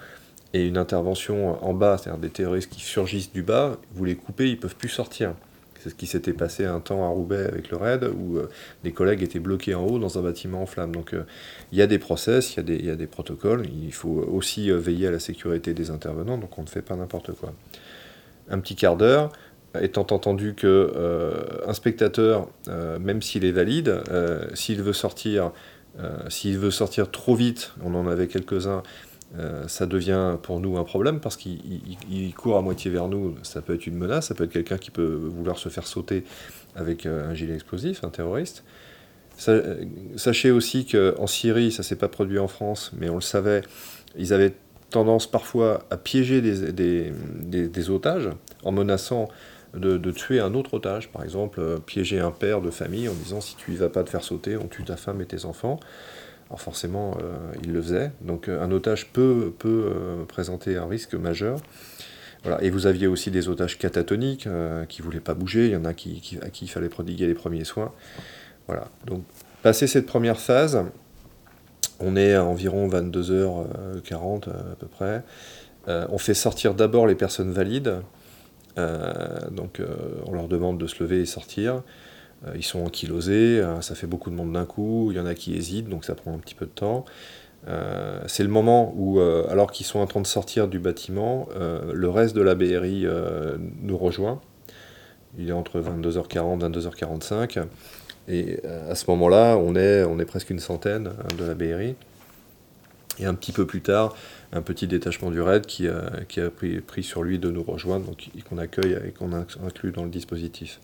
et 0.53 0.67
une 0.67 0.77
intervention 0.77 1.63
en 1.63 1.73
bas, 1.73 1.97
c'est-à-dire 1.97 2.21
des 2.21 2.29
terroristes 2.29 2.71
qui 2.71 2.81
surgissent 2.81 3.31
du 3.31 3.41
bas, 3.41 3.77
vous 3.93 4.05
les 4.05 4.15
coupez, 4.15 4.49
ils 4.49 4.59
peuvent 4.59 4.75
plus 4.75 4.89
sortir. 4.89 5.33
C'est 5.79 5.89
ce 5.89 5.95
qui 5.95 6.05
s'était 6.05 6.31
passé 6.31 6.63
un 6.63 6.79
temps 6.79 7.03
à 7.03 7.09
Roubaix 7.09 7.45
avec 7.45 7.69
le 7.69 7.75
RAID, 7.75 8.05
où 8.05 8.37
euh, 8.37 8.49
des 8.85 8.93
collègues 8.93 9.21
étaient 9.21 9.39
bloqués 9.39 9.75
en 9.75 9.85
haut 9.85 9.99
dans 9.99 10.17
un 10.17 10.21
bâtiment 10.21 10.61
en 10.61 10.65
flammes. 10.65 10.93
Donc 10.93 11.13
euh, 11.13 11.23
il 11.73 11.77
y 11.77 11.81
a 11.81 11.87
des 11.87 11.99
process, 11.99 12.55
il 12.55 12.69
y, 12.69 12.85
y, 12.85 12.89
a 12.89 12.95
des 12.95 13.07
protocoles, 13.07 13.65
il 13.65 13.91
faut 13.91 14.25
aussi 14.31 14.71
euh, 14.71 14.77
veiller 14.77 15.07
à 15.07 15.11
la 15.11 15.19
sécurité 15.19 15.73
des 15.73 15.91
intervenants, 15.91 16.37
donc 16.37 16.57
on 16.57 16.61
ne 16.61 16.67
fait 16.67 16.81
pas 16.81 16.95
n'importe 16.95 17.33
quoi. 17.33 17.53
Un 18.49 18.59
petit 18.59 18.75
quart 18.75 18.95
d'heure, 18.95 19.33
étant 19.81 20.07
entendu 20.11 20.53
que 20.53 20.91
un 21.65 21.73
spectateur, 21.73 22.49
même 22.99 23.21
s'il 23.21 23.45
est 23.45 23.53
valide, 23.53 24.03
s'il 24.53 24.83
veut 24.83 24.91
sortir, 24.91 25.51
s'il 26.27 26.59
veut 26.59 26.69
sortir 26.69 27.09
trop 27.09 27.35
vite, 27.35 27.71
on 27.81 27.95
en 27.95 28.05
avait 28.05 28.27
quelques-uns, 28.27 28.83
euh, 29.39 29.67
ça 29.67 29.87
devient 29.87 30.37
pour 30.41 30.59
nous 30.59 30.77
un 30.77 30.83
problème 30.83 31.19
parce 31.19 31.37
qu'il 31.37 32.33
court 32.35 32.57
à 32.57 32.61
moitié 32.61 32.91
vers 32.91 33.07
nous. 33.07 33.35
Ça 33.43 33.61
peut 33.61 33.73
être 33.73 33.87
une 33.87 33.95
menace, 33.95 34.27
ça 34.27 34.35
peut 34.35 34.43
être 34.43 34.51
quelqu'un 34.51 34.77
qui 34.77 34.91
peut 34.91 35.05
vouloir 35.05 35.57
se 35.57 35.69
faire 35.69 35.87
sauter 35.87 36.23
avec 36.75 37.05
euh, 37.05 37.29
un 37.29 37.33
gilet 37.33 37.55
explosif, 37.55 38.03
un 38.03 38.09
terroriste. 38.09 38.63
Euh, 39.47 39.85
sachez 40.15 40.51
aussi 40.51 40.85
qu'en 40.85 41.25
Syrie, 41.25 41.71
ça 41.71 41.81
s'est 41.81 41.95
pas 41.95 42.07
produit 42.07 42.37
en 42.37 42.47
France, 42.47 42.91
mais 42.95 43.09
on 43.09 43.15
le 43.15 43.21
savait, 43.21 43.63
ils 44.15 44.33
avaient 44.33 44.53
tendance 44.91 45.25
parfois 45.25 45.85
à 45.89 45.97
piéger 45.97 46.39
des, 46.41 47.89
otages 47.89 48.29
en 48.63 48.71
menaçant 48.71 49.27
de, 49.73 49.97
de, 49.97 50.11
tuer 50.11 50.39
un 50.39 50.53
autre 50.53 50.75
otage. 50.75 51.09
Par 51.09 51.23
exemple, 51.23 51.79
piéger 51.87 52.19
un 52.19 52.29
père 52.29 52.61
de 52.61 52.69
famille 52.69 53.09
en 53.09 53.13
disant 53.13 53.41
si 53.41 53.55
tu 53.55 53.71
y 53.71 53.75
vas 53.75 53.89
pas 53.89 54.03
te 54.03 54.11
faire 54.11 54.23
sauter, 54.23 54.55
on 54.55 54.67
tue 54.67 54.83
ta 54.83 54.97
femme 54.97 55.19
et 55.19 55.25
tes 55.25 55.45
enfants. 55.45 55.79
Alors 56.53 56.61
forcément, 56.61 57.17
euh, 57.19 57.51
il 57.63 57.73
le 57.73 57.81
faisait. 57.81 58.11
Donc 58.21 58.47
euh, 58.47 58.61
un 58.61 58.69
otage 58.69 59.07
peut, 59.07 59.55
euh, 59.65 60.23
présenter 60.25 60.77
un 60.77 60.85
risque 60.85 61.15
majeur. 61.15 61.57
Et 62.61 62.69
vous 62.69 62.85
aviez 62.85 63.07
aussi 63.07 63.31
des 63.31 63.49
otages 63.49 63.79
catatoniques 63.79 64.47
qui 64.89 65.01
ne 65.01 65.03
voulaient 65.03 65.19
pas 65.19 65.33
bouger. 65.33 65.65
Il 65.65 65.71
y 65.71 65.75
en 65.75 65.85
a 65.85 65.95
qui, 65.95 66.37
à 66.43 66.49
qui 66.49 66.65
il 66.65 66.67
fallait 66.67 66.89
prodiguer 66.89 67.25
les 67.25 67.33
premiers 67.33 67.63
soins. 67.63 67.91
Voilà. 68.67 68.89
Donc, 69.05 69.23
passé 69.63 69.87
cette 69.87 70.05
première 70.05 70.37
phase, 70.37 70.83
on 72.01 72.17
est 72.17 72.35
à 72.35 72.43
environ 72.43 72.89
22h40 72.89 74.49
à 74.49 74.75
peu 74.77 74.87
près. 74.87 75.23
on 75.87 76.17
fait 76.17 76.33
sortir 76.33 76.73
d'abord 76.73 77.07
les 77.07 77.15
personnes 77.15 77.53
valides. 77.53 78.01
donc, 78.75 79.81
on 80.25 80.33
leur 80.33 80.49
demande 80.49 80.77
de 80.77 80.85
se 80.85 81.01
lever 81.01 81.21
et 81.21 81.25
sortir. 81.25 81.81
Euh, 82.47 82.51
ils 82.55 82.63
sont 82.63 82.83
ankylosés, 82.83 83.59
euh, 83.59 83.81
ça 83.81 83.95
fait 83.95 84.07
beaucoup 84.07 84.29
de 84.29 84.35
monde 84.35 84.53
d'un 84.53 84.65
coup, 84.65 85.09
il 85.11 85.17
y 85.17 85.19
en 85.19 85.25
a 85.25 85.33
qui 85.33 85.55
hésitent, 85.55 85.89
donc 85.89 86.05
ça 86.05 86.15
prend 86.15 86.33
un 86.33 86.37
petit 86.37 86.55
peu 86.55 86.65
de 86.65 86.71
temps. 86.71 87.05
Euh, 87.67 88.19
c'est 88.27 88.43
le 88.43 88.49
moment 88.49 88.93
où, 88.97 89.19
alors 89.21 89.71
qu'ils 89.71 89.85
sont 89.85 89.99
en 89.99 90.07
train 90.07 90.21
de 90.21 90.27
sortir 90.27 90.67
du 90.67 90.79
bâtiment, 90.79 91.47
le 91.93 92.09
reste 92.09 92.35
de 92.35 92.41
la 92.41 92.55
BRI 92.55 93.05
nous 93.81 93.97
rejoint. 93.97 94.41
Il 95.37 95.49
est 95.49 95.53
entre 95.53 95.79
22h40 95.79 96.59
et 96.59 96.79
22h45. 96.79 97.65
Et 98.27 98.59
à 98.65 98.95
ce 98.95 99.09
moment-là, 99.11 99.57
on 99.57 99.75
est, 99.75 100.03
on 100.03 100.19
est 100.19 100.25
presque 100.25 100.49
une 100.49 100.59
centaine 100.59 101.07
hein, 101.07 101.35
de 101.37 101.45
la 101.45 101.55
BRI. 101.55 101.95
Et 103.19 103.25
un 103.25 103.33
petit 103.33 103.53
peu 103.53 103.65
plus 103.65 103.81
tard, 103.81 104.15
un 104.51 104.61
petit 104.61 104.87
détachement 104.87 105.31
du 105.31 105.39
RAID 105.39 105.65
qui 105.65 105.87
a, 105.87 106.49
pris, 106.49 106.81
pris, 106.81 107.03
sur 107.03 107.23
lui 107.23 107.39
de 107.39 107.49
nous 107.49 107.63
rejoindre, 107.63 108.05
donc 108.07 108.29
qu'on 108.49 108.57
accueille 108.57 108.97
et 109.07 109.11
qu'on 109.11 109.31
inclut 109.33 109.93
dans 109.93 110.03
le 110.03 110.09
dispositif. 110.09 110.81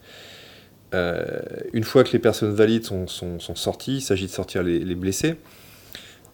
Euh, 0.93 1.39
une 1.74 1.84
fois 1.84 2.03
que 2.03 2.12
les 2.12 2.19
personnes 2.19 2.53
valides 2.53 2.86
sont, 2.86 3.08
sorties, 3.39 3.98
il 3.98 4.01
s'agit 4.01 4.25
de 4.25 4.31
sortir 4.31 4.63
les, 4.63 4.96
blessés. 4.96 5.36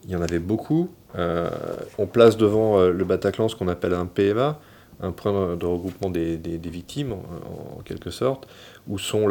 Il 0.05 0.12
y 0.12 0.15
en 0.15 0.21
avait 0.21 0.39
beaucoup. 0.39 0.89
Euh, 1.17 1.50
on 1.97 2.05
place 2.07 2.38
devant 2.38 2.79
euh, 2.79 2.91
le 2.91 3.05
Bataclan 3.05 3.47
ce 3.47 3.55
qu'on 3.55 3.67
appelle 3.67 3.93
un 3.93 4.05
PMA, 4.05 4.59
un 5.01 5.12
point 5.12 5.55
de 5.55 5.65
regroupement 5.65 6.09
des, 6.09 6.38
victimes, 6.63 7.13
en, 7.13 7.81
quelque 7.83 8.12
sorte, 8.12 8.47
où 8.88 8.97
sont 8.97 9.27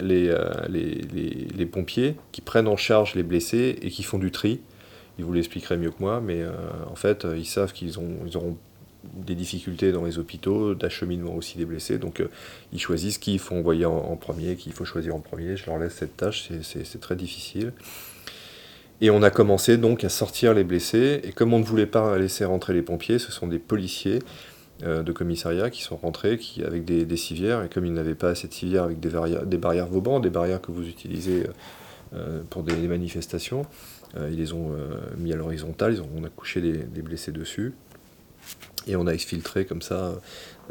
les, 0.00 1.66
pompiers 1.70 2.16
qui 2.32 2.40
prennent 2.40 2.68
en 2.68 2.76
charge 2.76 3.14
les 3.14 3.22
blessés 3.22 3.78
et 3.80 3.90
qui 3.90 4.02
font 4.02 4.18
du 4.18 4.30
tri. 4.30 4.60
Ils 5.18 5.24
vous 5.24 5.32
l'expliqueraient 5.32 5.76
mieux 5.76 5.90
que 5.90 6.00
moi, 6.00 6.20
mais 6.20 6.42
en 6.90 6.96
fait, 6.96 7.26
ils 7.36 7.46
savent 7.46 7.72
qu'ils 7.72 7.98
ont, 7.98 8.16
ils 8.26 8.36
auront 8.36 8.56
des 9.14 9.34
difficultés 9.34 9.92
dans 9.92 10.04
les 10.04 10.18
hôpitaux, 10.18 10.74
d'acheminement 10.74 11.34
aussi 11.34 11.58
des 11.58 11.64
blessés. 11.64 11.98
Donc 11.98 12.20
euh, 12.20 12.28
ils 12.72 12.80
choisissent 12.80 13.18
qui 13.18 13.34
il 13.34 13.38
faut 13.38 13.54
envoyer 13.54 13.84
en, 13.84 14.16
premier, 14.16 14.56
qui 14.56 14.70
il 14.70 14.72
faut 14.72 14.84
choisir 14.84 15.14
en 15.14 15.20
premier. 15.20 15.56
Je 15.56 15.66
leur 15.66 15.78
laisse 15.78 15.94
cette 15.94 16.16
tâche, 16.16 16.50
c'est 16.62 17.00
très 17.00 17.16
difficile. 17.16 17.72
Et 19.00 19.10
on 19.10 19.22
a 19.22 19.30
commencé 19.30 19.78
donc 19.78 20.04
à 20.04 20.08
sortir 20.08 20.54
les 20.54 20.64
blessés. 20.64 21.20
Et 21.24 21.32
comme 21.32 21.52
on 21.52 21.58
ne 21.58 21.64
voulait 21.64 21.86
pas 21.86 22.16
laisser 22.18 22.44
rentrer 22.44 22.72
les 22.72 22.82
pompiers, 22.82 23.18
ce 23.18 23.32
sont 23.32 23.48
des 23.48 23.58
policiers 23.58 24.20
euh, 24.84 25.02
de 25.02 25.10
commissariat 25.10 25.70
qui 25.70 25.82
sont 25.82 25.96
rentrés 25.96 26.38
qui, 26.38 26.62
avec 26.62 26.84
des, 26.84 27.16
civières. 27.16 27.64
Et 27.64 27.68
comme 27.68 27.84
ils 27.84 27.92
n'avaient 27.92 28.14
pas 28.14 28.30
assez 28.30 28.46
de 28.46 28.52
civières 28.52 28.84
avec 28.84 29.00
des, 29.00 29.08
barrières, 29.08 29.44
des 29.44 29.58
barrières 29.58 29.88
Vauban, 29.88 30.20
des 30.20 30.30
barrières 30.30 30.60
que 30.60 30.70
vous 30.70 30.86
utilisez 30.86 31.44
euh, 32.14 32.42
pour 32.50 32.62
des, 32.62 32.74
manifestations, 32.86 33.66
ils 34.14 34.36
les 34.36 34.52
ont 34.52 34.76
mis 35.16 35.32
à 35.32 35.36
l'horizontale, 35.36 35.96
on 36.14 36.22
a 36.22 36.28
couché 36.28 36.60
des 36.60 37.00
blessés 37.00 37.32
dessus 37.32 37.72
et 38.86 38.96
on 38.96 39.06
a 39.06 39.12
exfiltré 39.12 39.64
comme 39.64 39.82
ça 39.82 40.14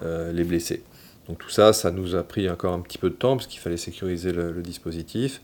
euh, 0.04 0.32
les 0.32 0.44
blessés. 0.44 0.84
Donc 1.28 1.40
tout 1.40 1.50
ça, 1.50 1.74
ça 1.74 1.92
nous 1.92 2.16
a 2.16 2.24
pris 2.24 2.50
encore 2.50 2.74
un 2.74 2.82
petit 2.82 2.98
peu 2.98 3.10
de 3.10 3.16
temps 3.16 3.36
parce 3.36 3.48
qu'il 3.48 3.60
fallait 3.60 3.78
sécuriser 3.78 4.32
le, 4.32 4.62
dispositif. 4.62 5.42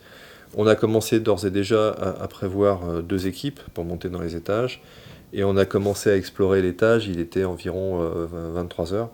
On 0.55 0.65
a 0.67 0.75
commencé 0.75 1.19
d'ores 1.19 1.45
et 1.45 1.51
déjà 1.51 1.89
à, 1.89 2.27
prévoir 2.27 3.03
deux 3.03 3.27
équipes 3.27 3.59
pour 3.73 3.85
monter 3.85 4.09
dans 4.09 4.21
les 4.21 4.35
étages. 4.35 4.81
Et 5.33 5.43
on 5.43 5.57
a 5.57 5.65
commencé 5.65 6.09
à 6.09 6.15
explorer 6.15 6.61
l'étage, 6.61 7.07
il 7.07 7.19
était 7.19 7.43
environ 7.43 7.99
23 8.53 8.93
heures. 8.93 9.09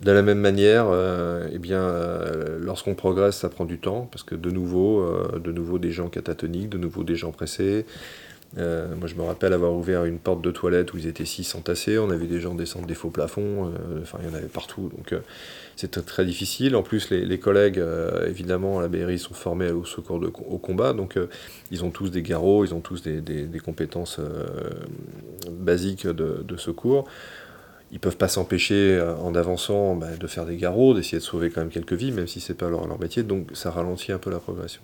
De 0.00 0.12
la 0.12 0.22
même 0.22 0.38
manière, 0.38 0.86
euh, 0.88 1.48
eh 1.52 1.58
bien, 1.58 1.80
euh, 1.80 2.58
lorsqu'on 2.60 2.94
progresse, 2.94 3.38
ça 3.38 3.48
prend 3.48 3.64
du 3.64 3.78
temps, 3.78 4.08
parce 4.12 4.22
que 4.22 4.36
de 4.36 4.50
nouveau, 4.50 5.00
euh, 5.00 5.40
de 5.40 5.50
nouveau 5.50 5.80
des 5.80 5.90
gens 5.90 6.08
catatoniques, 6.08 6.68
de 6.68 6.78
nouveau 6.78 7.02
des 7.02 7.16
gens 7.16 7.32
pressés. 7.32 7.84
Moi, 8.56 9.06
je 9.06 9.14
me 9.14 9.22
rappelle 9.22 9.52
avoir 9.52 9.72
ouvert 9.74 10.04
une 10.04 10.18
porte 10.18 10.42
de 10.42 10.50
toilette 10.50 10.92
où 10.92 10.98
ils 10.98 11.06
étaient 11.06 11.24
six 11.24 11.54
entassés, 11.54 11.98
on 11.98 12.10
avait 12.10 12.26
des 12.26 12.40
gens 12.40 12.54
descendre 12.54 12.86
des 12.86 12.94
faux 12.94 13.10
plafonds, 13.10 13.72
enfin, 14.00 14.18
il 14.22 14.28
y 14.28 14.32
en 14.32 14.34
avait 14.34 14.46
partout, 14.46 14.90
donc 14.96 15.14
c'était 15.76 16.00
très 16.00 16.24
difficile. 16.24 16.74
En 16.74 16.82
plus, 16.82 17.10
les, 17.10 17.38
collègues, 17.38 17.80
évidemment, 18.26 18.78
à 18.78 18.82
la 18.82 18.88
BRI, 18.88 19.18
sont 19.18 19.34
formés 19.34 19.70
au 19.70 19.84
secours 19.84 20.18
de, 20.18 20.26
au 20.26 20.58
combat, 20.58 20.92
donc 20.92 21.18
ils 21.70 21.84
ont 21.84 21.90
tous 21.90 22.10
des 22.10 22.22
garrots, 22.22 22.64
ils 22.64 22.74
ont 22.74 22.80
tous 22.80 23.02
des, 23.02 23.60
compétences 23.64 24.18
basiques 25.50 26.06
de, 26.06 26.42
de 26.42 26.56
secours. 26.56 27.06
Ils 27.90 28.00
peuvent 28.00 28.16
pas 28.16 28.28
s'empêcher, 28.28 28.96
euh, 28.96 29.16
en 29.16 29.34
avançant, 29.34 29.96
bah, 29.96 30.16
de 30.18 30.26
faire 30.26 30.44
des 30.44 30.56
garrots, 30.56 30.94
d'essayer 30.94 31.18
de 31.18 31.22
sauver 31.22 31.50
quand 31.50 31.62
même 31.62 31.70
quelques 31.70 31.94
vies, 31.94 32.12
même 32.12 32.26
si 32.26 32.40
c'est 32.40 32.54
pas 32.54 32.68
leur, 32.68 32.86
leur, 32.86 32.98
métier, 32.98 33.22
donc 33.22 33.48
ça 33.54 33.70
ralentit 33.70 34.12
un 34.12 34.18
peu 34.18 34.30
la 34.30 34.38
progression. 34.38 34.82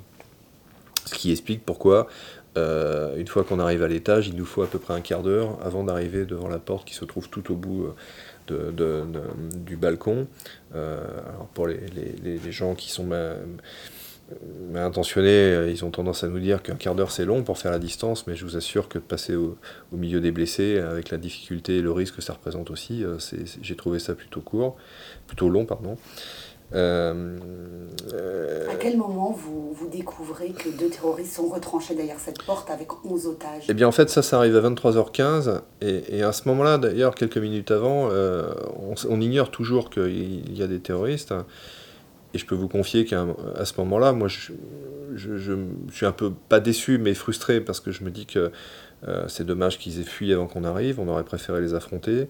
Ce 1.04 1.14
qui 1.14 1.30
explique 1.30 1.64
pourquoi, 1.64 2.08
euh, 2.56 3.16
une 3.16 3.26
fois 3.26 3.44
qu'on 3.44 3.58
arrive 3.58 3.82
à 3.82 3.88
l'étage, 3.88 4.28
il 4.28 4.36
nous 4.36 4.44
faut 4.44 4.62
à 4.62 4.66
peu 4.66 4.78
près 4.78 4.94
un 4.94 5.00
quart 5.00 5.22
d'heure 5.22 5.58
avant 5.62 5.84
d'arriver 5.84 6.24
devant 6.24 6.48
la 6.48 6.58
porte 6.58 6.86
qui 6.86 6.94
se 6.94 7.04
trouve 7.04 7.28
tout 7.28 7.52
au 7.52 7.56
bout 7.56 7.88
euh, 8.50 9.04
du 9.54 9.76
balcon. 9.76 10.26
alors 10.72 11.48
pour 11.54 11.66
les, 11.66 12.38
gens 12.50 12.74
qui 12.74 12.90
sont 12.90 13.08
mais 14.70 14.80
intentionnés, 14.80 15.28
euh, 15.28 15.70
ils 15.70 15.84
ont 15.84 15.90
tendance 15.90 16.24
à 16.24 16.28
nous 16.28 16.38
dire 16.38 16.62
qu'un 16.62 16.76
quart 16.76 16.94
d'heure 16.94 17.10
c'est 17.10 17.24
long 17.24 17.42
pour 17.42 17.58
faire 17.58 17.70
la 17.70 17.78
distance, 17.78 18.26
mais 18.26 18.34
je 18.34 18.44
vous 18.44 18.56
assure 18.56 18.88
que 18.88 18.98
passer 18.98 19.34
au, 19.34 19.56
milieu 19.92 20.20
des 20.20 20.32
blessés, 20.32 20.78
avec 20.78 21.10
la 21.10 21.18
difficulté 21.18 21.76
et 21.76 21.82
le 21.82 21.92
risque 21.92 22.16
que 22.16 22.22
ça 22.22 22.32
représente 22.32 22.70
aussi, 22.70 23.04
euh, 23.04 23.18
j'ai 23.60 23.76
trouvé 23.76 23.98
ça 23.98 24.14
plutôt 24.14 24.40
court, 24.40 24.76
plutôt 25.26 25.48
long, 25.50 25.66
pardon. 25.66 25.96
Euh, 26.72 27.38
à 28.70 28.74
quel 28.76 28.96
moment 28.96 29.32
vous, 29.32 29.72
vous, 29.72 29.88
découvrez 29.88 30.50
que 30.50 30.68
deux 30.70 30.88
terroristes 30.88 31.34
sont 31.34 31.48
retranchés 31.48 31.94
derrière 31.94 32.18
cette 32.18 32.42
porte 32.42 32.70
avec 32.70 32.88
11 33.04 33.26
otages? 33.26 33.64
Eh 33.68 33.74
bien 33.74 33.86
en 33.86 33.92
fait 33.92 34.08
ça, 34.10 34.22
ça 34.22 34.38
arrive 34.38 34.56
à 34.56 34.60
23h15 34.68 35.60
et, 35.82 36.22
à 36.22 36.32
ce 36.32 36.48
moment-là, 36.48 36.78
d'ailleurs 36.78 37.14
quelques 37.14 37.38
minutes 37.38 37.70
avant, 37.70 38.08
on, 38.08 38.94
on, 39.08 39.20
ignore 39.20 39.50
toujours 39.50 39.90
qu'il 39.90 40.56
y 40.56 40.62
a 40.62 40.66
des 40.66 40.80
terroristes. 40.80 41.34
Et 42.34 42.38
je 42.38 42.46
peux 42.46 42.56
vous 42.56 42.68
confier 42.68 43.04
qu'à 43.04 43.24
ce 43.64 43.72
moment-là, 43.78 44.12
moi, 44.12 44.26
je, 44.26 44.52
je, 45.14 45.52
suis 45.92 46.04
un 46.04 46.12
peu, 46.12 46.32
pas 46.48 46.58
déçu, 46.58 46.98
mais 46.98 47.14
frustré, 47.14 47.60
parce 47.60 47.78
que 47.78 47.92
je 47.92 48.02
me 48.02 48.10
dis 48.10 48.26
que 48.26 48.50
euh, 49.06 49.24
c'est 49.28 49.46
dommage 49.46 49.78
qu'ils 49.78 50.00
aient 50.00 50.04
fui 50.04 50.32
avant 50.32 50.48
qu'on 50.48 50.64
arrive, 50.64 50.98
on 50.98 51.06
aurait 51.06 51.24
préféré 51.24 51.60
les 51.60 51.74
affronter. 51.74 52.28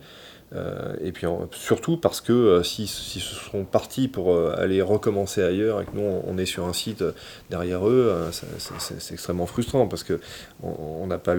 Euh, 0.55 0.95
et 1.03 1.13
puis 1.13 1.27
surtout 1.53 1.97
parce 1.97 2.21
que 2.21 2.33
euh, 2.33 2.63
s'ils 2.63 2.89
si, 2.89 3.21
se 3.21 3.35
sont 3.35 3.65
partis 3.65 4.09
pour 4.09 4.39
aller 4.39 4.83
recommencer 4.83 5.43
ailleurs 5.43 5.81
et 5.81 5.85
que 5.85 5.91
nous 5.95 6.03
on 6.03 6.39
est 6.39 6.47
sur 6.47 6.67
un 6.67 6.73
site 6.73 7.05
derrière 7.51 7.89
eux, 7.89 8.13
c'est 8.31 9.13
extrêmement 9.13 9.47
frustrant 9.47 9.87
parce 9.87 10.05
que 10.05 10.21
on 10.63 11.07
n'a 11.07 11.19
pas 11.19 11.35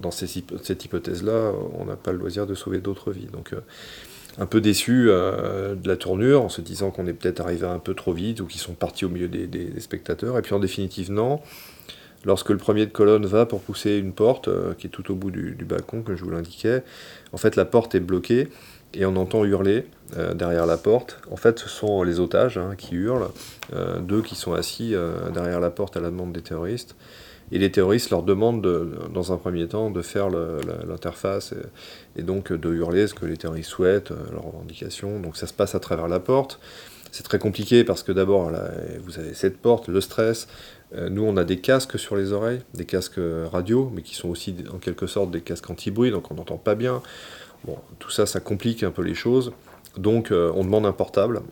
dans 0.00 0.10
cette 0.10 0.84
hypothèse-là, 0.84 1.52
on 1.78 1.84
n'a 1.84 1.96
pas 1.96 2.12
le 2.12 2.18
loisir 2.18 2.46
de 2.46 2.54
sauver 2.54 2.78
d'autres 2.78 3.10
vies. 3.12 3.28
Donc 3.32 3.54
un 4.38 4.46
peu 4.46 4.60
déçu 4.60 5.06
euh, 5.08 5.74
de 5.74 5.88
la 5.88 5.96
tournure, 5.96 6.42
en 6.42 6.48
se 6.48 6.60
disant 6.60 6.90
qu'on 6.90 7.06
est 7.06 7.12
peut-être 7.12 7.40
arrivé 7.40 7.66
un 7.66 7.78
peu 7.78 7.94
trop 7.94 8.12
vite 8.12 8.40
ou 8.40 8.46
qu'ils 8.46 8.60
sont 8.60 8.74
partis 8.74 9.04
au 9.04 9.08
milieu 9.08 9.28
des, 9.28 9.80
spectateurs. 9.80 10.38
Et 10.38 10.42
puis 10.42 10.54
en 10.54 10.58
définitive, 10.58 11.10
non. 11.10 11.40
Lorsque 12.26 12.50
le 12.50 12.58
premier 12.58 12.84
de 12.84 12.90
colonne 12.90 13.24
va 13.24 13.46
pour 13.46 13.62
pousser 13.62 13.96
une 13.96 14.12
porte 14.12 14.48
euh, 14.48 14.74
qui 14.76 14.88
est 14.88 14.90
tout 14.90 15.10
au 15.10 15.14
bout 15.14 15.30
du, 15.30 15.64
balcon, 15.64 16.02
que 16.02 16.14
je 16.14 16.24
vous 16.24 16.30
l'indiquais, 16.30 16.82
en 17.32 17.38
fait 17.38 17.56
la 17.56 17.64
porte 17.64 17.94
est 17.94 18.00
bloquée 18.00 18.48
et 18.92 19.06
on 19.06 19.16
entend 19.16 19.44
hurler 19.44 19.86
euh, 20.16 20.34
derrière 20.34 20.66
la 20.66 20.76
porte. 20.76 21.18
En 21.30 21.36
fait, 21.36 21.58
ce 21.58 21.68
sont 21.68 22.02
les 22.02 22.20
otages 22.20 22.58
hein, 22.58 22.74
qui 22.76 22.96
hurlent, 22.96 23.30
deux 24.00 24.22
qui 24.22 24.34
sont 24.34 24.52
assis 24.52 24.94
derrière 25.32 25.60
la 25.60 25.70
porte 25.70 25.96
à 25.96 26.00
la 26.00 26.10
demande 26.10 26.32
des 26.32 26.42
terroristes. 26.42 26.94
Et 27.52 27.58
les 27.58 27.70
terroristes 27.70 28.10
leur 28.10 28.22
demandent, 28.22 28.60
dans 29.12 29.32
un 29.32 29.36
premier 29.36 29.68
temps, 29.68 29.90
de 29.90 30.02
faire 30.02 30.28
l'interface 30.30 31.54
et, 32.16 32.22
donc 32.22 32.52
de 32.52 32.74
hurler 32.74 33.06
ce 33.06 33.14
que 33.14 33.24
les 33.24 33.36
terroristes 33.36 33.70
souhaitent, 33.70 34.10
euh, 34.10 34.32
leurs 34.32 34.46
revendications. 34.46 35.20
Donc 35.20 35.36
ça 35.36 35.46
se 35.46 35.52
passe 35.52 35.74
à 35.74 35.80
travers 35.80 36.08
la 36.08 36.18
porte. 36.18 36.58
C'est 37.12 37.22
très 37.22 37.38
compliqué 37.38 37.84
parce 37.84 38.02
que 38.02 38.12
d'abord, 38.12 38.50
vous 39.04 39.18
avez 39.18 39.32
cette 39.32 39.58
porte, 39.58 39.88
le 39.88 40.00
stress. 40.00 40.48
Euh, 40.94 41.08
nous, 41.08 41.24
on 41.24 41.36
a 41.36 41.44
des 41.44 41.58
casques 41.58 41.98
sur 41.98 42.16
les 42.16 42.32
oreilles, 42.32 42.60
des 42.74 42.84
casques 42.84 43.20
radio, 43.50 43.90
mais 43.94 44.02
qui 44.02 44.14
sont 44.14 44.28
aussi 44.28 44.54
en 44.72 44.78
quelque 44.78 45.06
sorte 45.06 45.30
des 45.30 45.40
casques 45.40 45.68
anti-bruit, 45.68 46.10
donc 46.10 46.30
on 46.30 46.34
n'entend 46.34 46.58
pas 46.58 46.74
bien. 46.74 47.02
Tout 47.98 48.10
ça, 48.10 48.26
ça 48.26 48.38
complique 48.38 48.82
un 48.82 48.92
peu 48.92 49.02
les 49.02 49.14
choses. 49.14 49.52
Donc 49.96 50.30
euh, 50.30 50.52
on 50.54 50.64
demande 50.64 50.86
un 50.86 50.92
portable. 50.92 51.42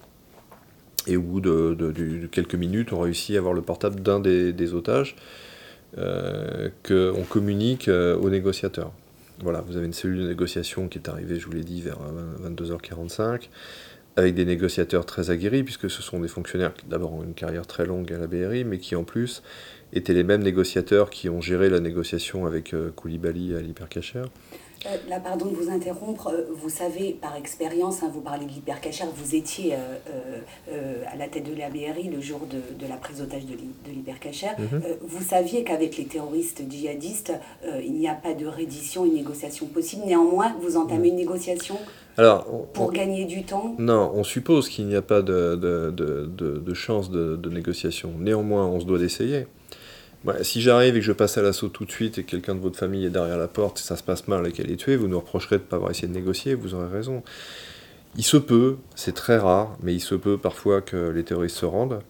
Et 1.06 1.16
au 1.16 1.22
bout 1.22 1.40
de, 1.40 2.28
quelques 2.30 2.54
minutes, 2.54 2.92
on 2.92 3.00
réussit 3.00 3.36
à 3.36 3.38
avoir 3.38 3.52
le 3.52 3.60
portable 3.60 4.00
d'un 4.00 4.20
des 4.20 4.74
otages. 4.74 5.16
Euh, 5.96 6.70
qu'on 6.82 7.22
communique 7.22 7.86
euh, 7.86 8.16
aux 8.16 8.28
négociateurs. 8.28 8.90
Voilà, 9.44 9.60
vous 9.60 9.76
avez 9.76 9.86
une 9.86 9.92
cellule 9.92 10.22
de 10.22 10.28
négociation 10.28 10.88
qui 10.88 10.98
est 10.98 11.08
arrivée, 11.08 11.38
je 11.38 11.46
vous 11.46 11.52
l'ai 11.52 11.62
dit, 11.62 11.80
vers 11.82 11.98
22h45, 12.42 13.48
avec 14.16 14.35
des 14.35 14.44
négociateurs 14.44 15.06
très 15.06 15.30
aguerris, 15.30 15.64
puisque 15.64 15.90
ce 15.90 16.02
sont 16.02 16.21
des 16.21 16.28
fonctionnaires 16.28 16.75
qui 16.75 16.87
d'abord 16.87 17.14
ont 17.14 17.23
une 17.23 17.35
carrière 17.35 17.66
très 17.66 17.87
longue 17.87 18.12
à 18.12 18.18
la 18.18 18.26
BRI, 18.26 18.64
mais 18.64 18.78
qui 18.78 18.94
en 18.97 19.04
plus 19.04 19.42
étaient 19.92 20.14
les 20.14 20.25
mêmes 20.25 20.42
négociateurs 20.42 21.11
qui 21.11 21.28
ont 21.28 21.40
géré 21.40 21.68
la 21.71 21.80
négociation 21.80 22.47
avec 22.47 22.75
euh, 22.75 22.90
Koulibaly 22.94 23.54
à 23.54 23.61
l'hypercachère. 23.61 24.26
Euh, 24.87 24.97
là, 25.09 25.18
pardon 25.18 25.47
de 25.47 25.54
vous 25.54 25.71
interrompre, 25.71 26.28
euh, 26.28 26.42
vous 26.54 26.68
savez 26.68 27.16
par 27.21 27.37
expérience, 27.37 28.02
hein, 28.02 28.11
vous 28.12 28.21
parlez 28.21 28.44
de 28.44 28.50
l'hypercachère, 28.50 29.06
vous 29.14 29.35
étiez 29.35 29.75
euh, 29.75 31.02
à 31.11 31.16
la 31.16 31.28
tête 31.28 31.44
de 31.44 31.59
la 31.59 31.71
BRI 31.71 32.09
le 32.09 32.21
jour 32.21 32.40
de, 32.47 32.87
la 32.87 32.97
prise 32.97 33.18
d'otage 33.18 33.47
de 33.47 33.90
l'hypercachère. 33.90 34.56
Mhm. 34.59 34.83
vous 35.02 35.23
saviez 35.23 35.64
qu'avec 35.64 35.97
les 35.97 36.04
terroristes 36.04 36.62
djihadistes, 36.68 37.33
il 37.83 37.92
n'y 37.92 38.09
a 38.09 38.14
pas 38.14 38.35
de 38.35 38.47
reddition, 38.47 39.04
une 39.04 39.14
négociation 39.14 39.66
possible. 39.66 40.02
Néanmoins, 40.06 40.54
vous 40.61 40.76
entamez 40.76 41.09
une 41.09 41.16
négociation 41.16 41.78
alors, 42.16 42.66
pour 42.73 42.92
gagner 42.92 43.25
du 43.25 43.44
temps 43.44 43.75
Non, 43.78 44.12
on 44.14 44.23
suppose 44.23 44.68
qu'il 44.68 44.87
n'y 44.87 44.94
a 44.94 45.02
pas 45.02 45.23
de, 45.23 45.56
de, 45.56 45.90
de, 45.90 46.59
de 46.59 46.75
chance 46.75 47.11
de, 47.11 47.50
négociation. 47.50 48.12
Néanmoins, 48.18 48.66
on 48.66 48.80
se 48.80 48.85
doit 48.85 48.99
d'essayer 48.99 49.47
si 50.40 50.62
j'arrive 50.62 50.97
et 50.97 51.00
que 51.00 51.04
je 51.04 51.12
passe 51.12 51.37
à 51.37 51.42
l'assaut 51.42 51.68
tout 51.68 51.85
de 51.85 51.90
suite 51.90 52.18
et 52.18 52.25
que 52.25 52.30
quelqu'un 52.30 52.54
de 52.54 52.61
votre 52.61 52.78
famille 52.78 53.04
est 53.04 53.11
derrière 53.11 53.37
la 53.37 53.49
porte 53.49 53.80
et 53.80 53.83
ça 53.83 53.97
se 53.97 54.02
passe 54.02 54.26
mal 54.26 54.47
et 54.47 54.52
qu'elle 54.52 54.71
est 54.71 54.76
tuée, 54.76 54.97
vous 54.97 55.09
nous 55.09 55.18
reprocherez 55.18 55.59
de 55.59 55.62
ne 55.62 55.66
pas 55.66 55.76
avoir 55.76 55.90
essayé 55.90 56.09
de 56.09 56.14
négocier, 56.14 56.54
vous 56.54 56.75
aurez 56.75 56.88
raison. 56.88 57.23
Il 58.16 58.25
se 58.25 58.37
peut, 58.37 58.76
c'est 58.94 59.14
très 59.14 59.37
rare, 59.37 59.76
mais 59.83 59.92
il 59.92 60.00
se 60.00 60.14
peut 60.14 60.38
parfois 60.38 60.80
que 60.80 61.11
les 61.11 61.25
terroristes 61.25 61.56
se 61.56 61.66
rendent. 61.66 62.00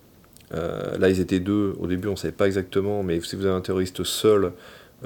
Euh, 0.53 0.97
là, 0.99 1.09
ils 1.09 1.19
étaient 1.21 1.41
deux. 1.41 1.75
Au 1.81 1.87
début, 1.87 2.09
on 2.09 2.13
ne 2.13 2.17
savait 2.17 2.33
pas 2.33 2.47
exactement, 2.47 3.03
mais 3.03 3.21
si 3.21 3.37
vous 3.37 3.47
avez 3.47 3.55
un 3.55 3.61
terroriste 3.61 4.05
seul, 4.05 4.53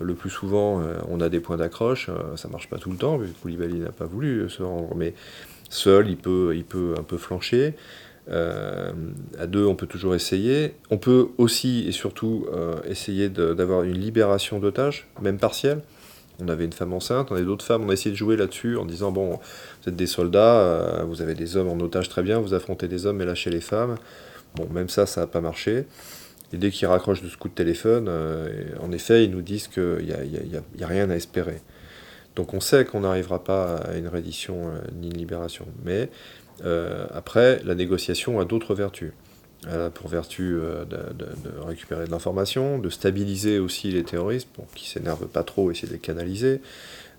le 0.00 0.14
plus 0.14 0.31
souvent, 0.31 0.81
euh, 0.81 0.95
on 1.09 1.21
a 1.21 1.28
des 1.28 1.40
points 1.40 1.57
d'accroche. 1.57 2.11
ça 2.37 2.49
ne 2.49 2.52
marche 2.52 2.69
pas 2.69 2.78
tout 2.78 2.90
le 2.90 2.97
temps, 2.97 3.17
vu 3.17 3.28
que 3.28 3.43
Koulibaly 3.43 3.81
n'a 3.81 3.93
pas 3.93 4.07
voulu 4.07 4.49
se 4.49 4.62
rendre. 4.62 4.95
Mais 4.95 5.14
seul, 5.69 6.09
il 6.09 6.17
peut, 6.17 6.52
il 6.55 6.64
peut 6.64 6.95
un 6.99 7.02
peu 7.02 7.19
flancher. 7.19 7.75
Euh, 8.31 8.93
à 9.38 9.47
deux, 9.47 9.64
on 9.64 9.75
peut 9.75 9.87
toujours 9.87 10.14
essayer. 10.14 10.75
On 10.90 10.99
peut 10.99 11.28
aussi 11.38 11.87
et 11.88 11.93
surtout 11.93 12.47
euh, 12.52 12.76
essayer 12.87 13.28
d'avoir 13.28 13.83
une 13.83 13.99
libération 13.99 14.59
d'otages, 14.59 15.09
même 15.23 15.38
partielle. 15.38 15.83
On 16.40 16.49
avait 16.49 16.64
une 16.64 16.73
femme 16.73 16.93
enceinte, 16.93 17.33
on 17.33 17.35
avait 17.35 17.45
d'autres 17.45 17.64
femmes, 17.64 17.83
on 17.85 17.88
a 17.88 17.93
essayé 17.93 18.12
de 18.12 18.17
jouer 18.17 18.37
là-dessus 18.37 18.76
en 18.76 18.85
disant 18.85 19.11
bon, 19.11 19.31
vous 19.31 19.88
êtes 19.88 19.97
des 19.97 20.07
soldats, 20.07 20.61
euh, 20.61 21.02
vous 21.05 21.21
avez 21.21 21.35
des 21.35 21.57
hommes 21.57 21.69
en 21.69 21.81
otage 21.81 22.09
très 22.09 22.23
bien, 22.23 22.38
vous 22.38 22.55
affrontez 22.55 22.87
des 22.87 23.07
hommes, 23.07 23.17
mais 23.17 23.25
lâchez 23.25 23.50
les 23.50 23.61
femmes. 23.61 23.97
Bon, 24.55 24.69
même 24.73 24.88
ça, 24.88 25.05
ça 25.05 25.23
n'a 25.23 25.26
pas 25.26 25.40
marché. 25.40 25.87
Et 26.52 26.57
dès 26.57 26.71
qu'ils 26.71 26.87
raccrochent 26.87 27.23
de 27.23 27.28
ce 27.28 27.37
coup 27.37 27.49
de 27.49 27.55
téléphone, 27.55 28.09
en 28.81 28.93
effet, 28.93 29.25
ils 29.25 29.31
nous 29.31 29.43
disent 29.43 29.69
qu'il 29.69 29.99
n'y 30.05 30.83
a, 30.83 30.87
rien 30.87 31.11
à 31.11 31.14
espérer. 31.14 31.61
Donc 32.37 32.55
on 32.55 32.61
sait 32.61 32.85
qu'on 32.85 33.00
n'arrivera 33.00 33.45
pas 33.45 33.76
à 33.76 33.97
une 33.97 34.09
reddition 34.09 34.71
ni 34.95 35.09
une 35.09 35.19
libération. 35.19 35.67
Mais 35.85 36.09
euh, 36.64 37.07
après, 37.12 37.61
la 37.64 37.75
négociation 37.75 38.40
a 38.40 38.45
d'autres 38.45 38.75
vertus. 38.75 39.12
Elle 39.67 39.81
a 39.81 39.90
pour 39.90 40.09
vertu 40.09 40.55
euh, 40.55 40.85
de, 40.85 41.26
récupérer 41.67 42.07
de 42.07 42.11
l'information, 42.11 42.78
de 42.78 42.90
stabiliser 42.90 43.59
aussi 43.59 43.90
les 43.90 44.05
terroristes, 44.05 44.49
pour 44.52 44.67
qu'ils 44.69 44.88
s'énervent 44.88 45.26
pas 45.26 45.43
trop, 45.43 45.71
essayer 45.71 45.88
de 45.88 45.93
les 45.93 45.99
canaliser, 45.99 46.61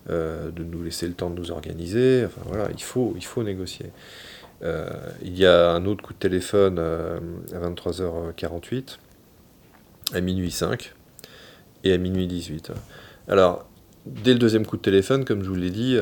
euh, 0.08 0.50
de 0.50 0.64
nous 0.64 0.82
laisser 0.82 1.06
le 1.06 1.14
temps 1.14 1.30
de 1.30 1.38
nous 1.38 1.50
organiser. 1.50 2.24
Enfin 2.26 2.42
voilà, 2.46 2.68
il 2.72 2.82
faut, 2.82 3.14
il 3.16 3.24
faut 3.24 3.42
négocier. 3.42 3.86
il 4.62 5.38
y 5.38 5.46
a 5.46 5.70
un 5.70 5.86
autre 5.86 6.02
coup 6.02 6.12
de 6.12 6.18
téléphone 6.18 6.78
à 6.78 7.68
23h48, 7.68 8.98
à 10.12 10.20
minuit 10.20 10.50
5 10.50 10.94
et 11.84 11.92
à 11.92 11.98
minuit 11.98 12.26
18. 12.26 12.72
Alors, 13.28 13.66
dès 14.06 14.32
le 14.32 14.38
deuxième 14.38 14.66
coup 14.66 14.76
de 14.76 14.82
téléphone, 14.82 15.24
comme 15.24 15.42
je 15.42 15.48
vous 15.48 15.54
l'ai 15.54 15.70
dit, 15.70 15.98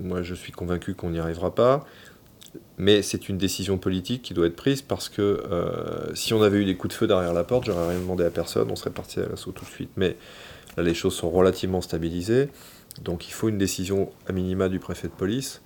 moi 0.00 0.22
je 0.22 0.34
suis 0.34 0.52
convaincu 0.52 0.94
qu'on 0.94 1.10
n'y 1.10 1.18
arrivera 1.18 1.54
pas 1.54 1.86
Mais 2.78 3.02
c'est 3.02 3.28
une 3.28 3.38
décision 3.38 3.78
politique 3.78 4.22
qui 4.22 4.34
doit 4.34 4.46
être 4.46 4.56
prise 4.56 4.82
parce 4.82 5.08
que 5.08 5.42
si 6.14 6.34
on 6.34 6.42
avait 6.42 6.58
eu 6.58 6.64
des 6.64 6.76
coups 6.76 6.94
de 6.94 6.98
feu 6.98 7.06
derrière 7.06 7.32
la 7.32 7.44
porte, 7.44 7.64
j'aurais 7.66 7.88
rien 7.88 7.98
demandé 7.98 8.24
à 8.24 8.30
personne, 8.30 8.70
on 8.70 8.76
serait 8.76 8.90
parti 8.90 9.20
à 9.20 9.28
l'assaut 9.28 9.52
tout 9.52 9.64
de 9.64 9.70
suite. 9.70 9.90
Mais 9.96 10.16
là, 10.76 10.82
les 10.82 10.94
choses 10.94 11.14
sont 11.14 11.30
relativement 11.30 11.80
stabilisées. 11.80 12.50
Donc 13.02 13.28
il 13.28 13.32
faut 13.32 13.48
une 13.48 13.58
décision 13.58 14.10
à 14.26 14.32
minima 14.32 14.68
du 14.68 14.78
préfet 14.78 15.08
de 15.08 15.12
police. 15.12 15.62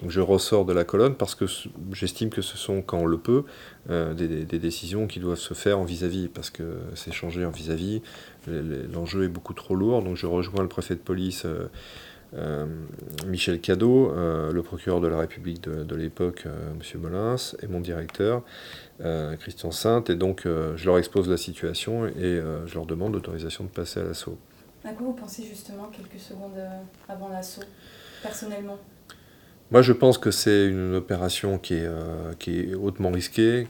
Donc 0.00 0.10
je 0.10 0.20
ressors 0.20 0.64
de 0.64 0.72
la 0.72 0.84
colonne 0.84 1.14
parce 1.14 1.34
que 1.34 1.44
j'estime 1.92 2.30
que 2.30 2.42
ce 2.42 2.56
sont, 2.56 2.82
quand 2.82 2.98
on 2.98 3.06
le 3.06 3.18
peut, 3.18 3.44
euh, 3.90 4.12
des, 4.12 4.58
décisions 4.58 5.06
qui 5.06 5.20
doivent 5.20 5.38
se 5.38 5.54
faire 5.54 5.78
en 5.78 5.84
vis-à-vis, 5.84 6.28
parce 6.28 6.50
que 6.50 6.78
c'est 6.94 7.12
changé 7.12 7.44
en 7.44 7.50
vis-à-vis, 7.50 8.02
l'enjeu 8.46 9.24
est 9.24 9.28
beaucoup 9.28 9.54
trop 9.54 9.76
lourd. 9.76 10.02
Donc 10.02 10.16
je 10.16 10.26
rejoins 10.26 10.62
le 10.62 10.68
préfet 10.68 10.94
de 10.94 11.00
police 11.00 11.44
euh, 11.44 11.68
euh, 12.34 12.66
Michel 13.28 13.60
Cadeau, 13.60 14.12
le 14.12 14.62
procureur 14.62 15.00
de 15.00 15.06
la 15.06 15.18
République 15.18 15.62
de, 15.62 15.94
l'époque, 15.94 16.46
M. 16.46 17.00
Molins, 17.00 17.36
et 17.62 17.68
mon 17.68 17.78
directeur, 17.78 18.42
Christian 19.38 19.70
Sainte, 19.70 20.10
et 20.10 20.16
donc 20.16 20.42
je 20.44 20.84
leur 20.84 20.98
expose 20.98 21.28
la 21.28 21.36
situation 21.36 22.06
et 22.06 22.40
je 22.66 22.74
leur 22.74 22.86
demande 22.86 23.12
l'autorisation 23.12 23.62
de 23.62 23.68
passer 23.68 24.00
à 24.00 24.02
l'assaut. 24.02 24.36
À 24.84 24.92
quoi 24.92 25.06
vous 25.06 25.12
pensez 25.12 25.44
justement 25.44 25.88
quelques 25.92 26.20
secondes 26.20 26.58
avant 27.08 27.28
l'assaut, 27.28 27.62
personnellement? 28.20 28.78
Moi, 29.74 29.82
je 29.82 29.92
pense 29.92 30.18
que 30.18 30.30
c'est 30.30 30.68
une 30.68 30.94
opération 30.94 31.58
qui 31.58 31.74
est, 31.74 31.84
euh, 31.84 32.32
qui 32.38 32.60
est 32.60 32.74
hautement 32.74 33.10
risquée, 33.10 33.66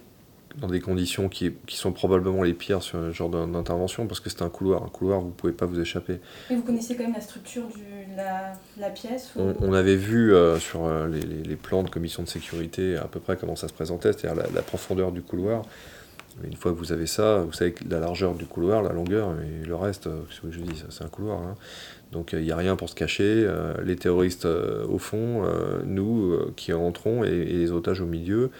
dans 0.58 0.68
des 0.68 0.80
conditions 0.80 1.30
qui, 1.30 1.52
qui, 1.66 1.76
sont 1.76 1.92
probablement 1.92 2.42
les 2.42 2.52
pires 2.52 2.82
sur 2.82 2.99
ce 2.99 3.11
genre 3.11 3.30
d'intervention, 3.30 4.06
parce 4.06 4.20
que 4.20 4.28
c'est 4.28 4.42
un 4.42 4.50
couloir. 4.50 4.82
Un 4.82 4.88
couloir, 4.88 5.20
vous 5.20 5.28
ne 5.28 5.32
pouvez 5.32 5.54
pas 5.54 5.64
vous 5.64 5.80
échapper. 5.80 6.20
Et 6.50 6.56
vous 6.56 6.62
connaissez 6.62 6.94
quand 6.94 7.04
même 7.04 7.14
la 7.14 7.23
structure 7.23 7.62
de 7.68 8.16
la, 8.18 8.52
la, 8.78 8.90
pièce 8.90 9.32
on, 9.37 9.73
avait 9.73 9.96
vu 9.96 10.34
euh, 10.34 10.58
sur 10.58 10.84
euh, 10.84 11.08
les, 11.08 11.23
les, 11.23 11.56
plans 11.56 11.82
de 11.82 11.88
commission 11.88 12.23
de 12.23 12.28
sécurité 12.28 12.96
à 12.96 13.06
peu 13.06 13.18
près 13.18 13.38
comment 13.38 13.56
ça 13.56 13.68
se 13.68 13.73
présentait, 13.73 14.12
c'est-à-dire 14.12 14.44
la, 14.54 14.62
profondeur 14.62 15.11
du 15.11 15.23
couloir. 15.23 15.62
Mais 16.42 16.49
une 16.49 16.56
fois 16.56 16.73
que 16.73 16.76
vous 16.76 16.92
avez 16.92 17.06
ça, 17.06 17.38
vous 17.38 17.52
savez 17.52 17.75
la 17.88 17.99
largeur 17.99 18.34
du 18.34 18.44
couloir, 18.44 18.82
la 18.82 18.92
longueur, 18.92 19.34
et 19.40 19.64
le 19.64 19.75
reste, 19.75 20.08
ce 20.30 20.40
que 20.42 20.50
je 20.50 20.61
dis, 20.61 20.84
c'est 20.90 21.02
un 21.02 21.08
couloir. 21.08 21.40
Hein. 21.40 21.54
Donc 22.14 22.33
il 22.33 22.42
n'y 22.42 22.52
a 22.52 22.56
rien 22.56 22.76
pour 22.76 22.88
se 22.88 22.94
cacher. 22.94 23.44
Euh, 23.47 23.75
les 23.85 23.97
terroristes 23.97 24.47
euh, 24.47 24.87
au 24.87 24.99
fond, 24.99 25.44
euh, 25.44 25.83
nous 25.85 26.38
qui 26.56 26.73
entrons 26.73 27.25
et, 27.25 27.30
les 27.30 27.73
otages 27.73 28.00
au 28.00 28.06
milieu. 28.06 28.50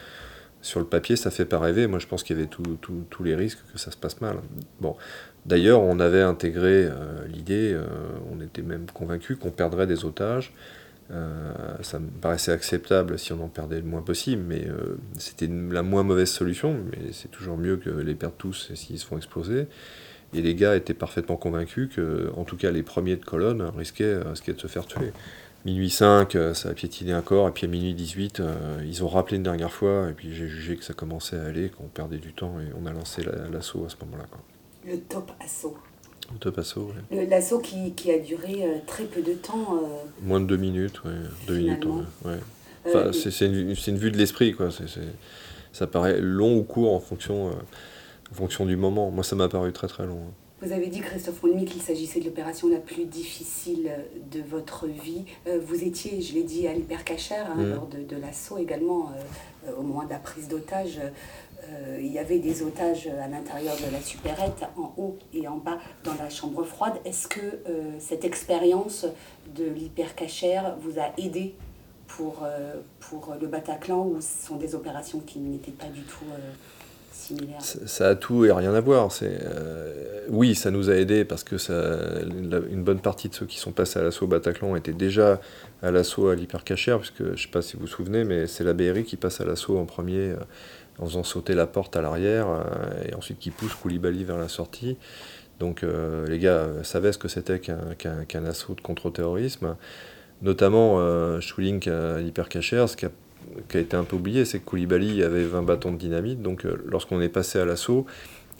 Sur 0.61 0.79
le 0.79 0.85
papier, 0.85 1.15
ça 1.15 1.31
fait 1.31 1.45
pas 1.45 1.59
rêver. 1.59 1.87
Moi, 1.87 1.99
je 1.99 2.07
pense 2.07 2.23
qu'il 2.23 2.35
y 2.35 2.39
avait 2.39 2.49
tous 2.49 3.23
les 3.23 3.35
risques 3.35 3.59
que 3.71 3.79
ça 3.79 3.91
se 3.91 3.97
passe 3.97 4.19
mal. 4.19 4.37
Bon, 4.81 4.95
d'ailleurs, 5.45 5.81
on 5.81 5.99
avait 5.99 6.23
intégré 6.23 6.89
l'idée, 7.31 7.79
on 8.31 8.41
était 8.41 8.63
même 8.63 8.87
convaincu 8.91 9.35
qu'on 9.35 9.51
perdrait 9.51 9.85
des 9.85 10.05
otages. 10.05 10.53
ça 11.81 11.99
me 11.99 12.09
paraissait 12.19 12.51
acceptable 12.51 13.19
si 13.19 13.31
on 13.31 13.43
en 13.43 13.47
perdait 13.47 13.75
le 13.75 13.85
moins 13.85 14.01
possible, 14.01 14.41
mais 14.47 14.65
c'était 15.19 15.47
la 15.69 15.83
moins 15.83 16.01
mauvaise 16.01 16.31
solution. 16.31 16.79
Mais 16.89 17.11
c'est 17.11 17.29
toujours 17.29 17.57
mieux 17.59 17.77
que 17.77 17.91
les 17.91 18.15
perdre 18.15 18.35
tous 18.35 18.71
s'ils 18.73 18.97
se 18.97 19.05
font 19.05 19.17
exploser. 19.17 19.67
Et 20.35 20.41
les 20.41 20.53
gars 20.53 20.75
étaient 20.75 20.93
parfaitement 20.93 21.37
convaincus 21.37 21.89
que, 21.95 22.29
en 22.35 22.43
tout 22.43 22.57
cas, 22.57 22.69
les 22.69 22.83
premiers 22.83 23.15
de 23.15 23.23
colonne 23.23 23.61
risquaient, 23.77 24.03
euh, 24.03 24.31
risquaient 24.31 24.53
de 24.53 24.59
se 24.59 24.67
faire 24.67 24.85
tuer. 24.85 25.13
Minuit 25.63 25.89
5, 25.89 26.35
euh, 26.35 26.53
ça 26.53 26.69
a 26.69 26.73
piétiné 26.73 27.13
un 27.13 27.21
corps, 27.21 27.47
et 27.47 27.51
puis 27.51 27.65
à 27.65 27.69
minuit 27.69 27.93
18, 27.93 28.39
euh, 28.41 28.53
ils 28.85 29.03
ont 29.03 29.07
rappelé 29.07 29.37
une 29.37 29.43
dernière 29.43 29.71
fois, 29.71 30.09
et 30.09 30.13
puis 30.13 30.35
j'ai 30.35 30.47
jugé 30.47 30.75
que 30.75 30.83
ça 30.83 30.93
commençait 30.93 31.37
à 31.37 31.45
aller, 31.45 31.69
qu'on 31.69 31.85
perdait 31.85 32.17
du 32.17 32.33
temps, 32.33 32.59
et 32.59 32.65
on 32.79 32.85
a 32.85 32.91
lancé 32.91 33.23
l'assaut 33.51 33.85
à 33.85 33.89
ce 33.89 33.95
moment-là. 34.01 34.25
Le 34.85 34.99
top 34.99 35.31
assaut. 35.39 35.77
Le 36.33 36.37
top 36.37 36.57
assaut, 36.59 36.91
oui. 37.11 37.25
L'assaut 37.29 37.59
qui, 37.59 37.93
qui, 37.93 38.11
a 38.11 38.19
duré 38.19 38.65
très 38.85 39.05
peu 39.05 39.21
de 39.21 39.33
temps. 39.33 39.79
Moins 40.21 40.41
de 40.41 40.45
deux 40.45 40.57
minutes, 40.57 41.01
oui. 41.05 41.13
Deux 41.47 41.57
minutes, 41.57 41.85
ouais. 42.25 42.39
Enfin, 42.87 43.11
c'est 43.13 43.45
une, 43.45 43.73
une, 43.87 43.97
vue 43.97 44.11
de 44.11 44.17
l'esprit, 44.17 44.53
quoi. 44.53 44.69
ça 45.71 45.87
paraît 45.87 46.19
long 46.19 46.57
ou 46.57 46.63
court 46.63 46.93
en 46.93 46.99
fonction 46.99 47.51
en 48.31 48.35
fonction 48.35 48.65
du 48.65 48.75
moment. 48.75 49.11
Moi, 49.11 49.23
ça 49.23 49.35
m'a 49.35 49.49
paru 49.49 49.71
très 49.73 49.87
très 49.87 50.05
long. 50.05 50.19
Hein. 50.27 50.33
Vous 50.61 50.71
avez 50.71 50.87
dit, 50.87 51.01
Christophe 51.01 51.43
Moulmy, 51.43 51.65
qu'il 51.65 51.81
s'agissait 51.81 52.21
de 52.21 52.25
l'opération 52.25 52.69
la 52.69 52.79
plus 52.79 53.05
difficile 53.05 53.91
de 54.31 54.41
votre 54.41 54.87
vie. 54.87 55.25
Euh, 55.47 55.59
vous 55.63 55.83
étiez, 55.83 56.21
je 56.21 56.33
l'ai 56.33 56.43
dit, 56.43 56.65
à 56.65 56.73
l'hypercachère 56.73 57.51
hein, 57.51 57.61
mm. 57.61 57.73
lors 57.73 57.87
de, 57.87 58.03
de 58.03 58.15
l'assaut 58.15 58.57
également, 58.57 59.11
euh, 59.67 59.73
au 59.77 59.81
moment 59.81 60.05
de 60.05 60.09
la 60.09 60.17
prise 60.17 60.47
d'otage. 60.47 60.99
Euh, 61.65 61.99
il 61.99 62.11
y 62.11 62.19
avait 62.19 62.39
des 62.39 62.63
otages 62.63 63.07
à 63.07 63.27
l'intérieur 63.27 63.75
de 63.75 63.91
la 63.91 63.99
supérette, 63.99 64.63
en 64.77 64.93
haut 64.97 65.17
et 65.33 65.45
en 65.47 65.57
bas, 65.57 65.77
dans 66.05 66.13
la 66.13 66.29
chambre 66.29 66.63
froide. 66.63 66.93
Est-ce 67.03 67.27
que 67.27 67.59
cette 67.99 68.23
expérience 68.23 69.05
de 69.55 69.65
l'hypercachère 69.65 70.77
vous 70.79 70.99
a 70.99 71.11
aidé 71.17 71.55
pour, 72.07 72.43
pour 72.99 73.35
le 73.39 73.47
Bataclan 73.47 74.05
ou 74.05 74.21
ce 74.21 74.47
sont 74.47 74.57
des 74.57 74.75
opérations 74.75 75.19
qui 75.19 75.39
n'étaient 75.39 75.71
pas 75.71 75.87
du 75.87 76.01
tout 76.03 76.25
ça 77.59 78.09
a 78.09 78.15
tout 78.15 78.45
et 78.45 78.51
rien 78.51 78.73
à 78.73 78.81
voir. 78.81 79.09
Euh, 79.23 80.25
oui, 80.29 80.55
ça 80.55 80.71
nous 80.71 80.89
a 80.89 80.95
aidé 80.95 81.25
parce 81.25 81.43
que 81.43 81.57
ça, 81.57 81.97
une 82.23 82.83
bonne 82.83 82.99
partie 82.99 83.29
de 83.29 83.35
ceux 83.35 83.45
qui 83.45 83.57
sont 83.57 83.71
passés 83.71 83.99
à 83.99 84.03
l'assaut 84.03 84.27
Bataclan 84.27 84.75
étaient 84.75 84.93
déjà 84.93 85.39
à 85.81 85.91
l'assaut 85.91 86.27
à 86.29 86.35
l'hypercachère, 86.35 86.99
puisque 86.99 87.23
je 87.23 87.31
ne 87.31 87.35
sais 87.35 87.47
pas 87.47 87.61
si 87.61 87.75
vous 87.75 87.81
vous 87.81 87.87
souvenez, 87.87 88.23
mais 88.23 88.47
c'est 88.47 88.63
la 88.63 88.73
BRI 88.73 89.03
qui 89.03 89.17
passe 89.17 89.41
à 89.41 89.45
l'assaut 89.45 89.77
en 89.77 89.85
premier 89.85 90.31
euh, 90.31 90.37
en 90.99 91.05
faisant 91.05 91.23
sauter 91.23 91.55
la 91.55 91.67
porte 91.67 91.95
à 91.95 92.01
l'arrière 92.01 92.47
euh, 92.47 92.63
et 93.09 93.13
ensuite 93.15 93.39
qui 93.39 93.51
pousse 93.51 93.73
Koulibaly 93.73 94.23
vers 94.23 94.37
la 94.37 94.47
sortie. 94.47 94.97
Donc 95.59 95.85
les 96.27 96.37
gars 96.37 96.67
savaient 96.83 97.13
ce 97.13 97.17
que 97.17 97.29
c'était 97.29 97.59
qu'un 97.61 98.45
assaut 98.45 98.73
de 98.73 98.81
contre-terrorisme. 98.81 99.77
Notamment, 100.41 100.99
je 101.39 101.47
souligne 101.47 101.79
qu'à 101.79 102.17
l'hypercachère, 102.19 102.89
ce 102.89 102.97
qui 102.97 103.05
a 103.05 103.09
qui 103.69 103.77
a 103.77 103.79
été 103.79 103.95
un 103.95 104.03
peu 104.03 104.15
oublié, 104.15 104.45
c'est 104.45 104.59
que 104.59 104.65
Koulibaly 104.65 105.23
avait 105.23 105.43
20 105.43 105.63
bâtons 105.63 105.91
de 105.91 105.97
dynamite, 105.97 106.41
donc 106.41 106.65
euh, 106.65 106.81
lorsqu'on 106.85 107.21
est 107.21 107.29
passé 107.29 107.59
à 107.59 107.65
l'assaut, 107.65 108.05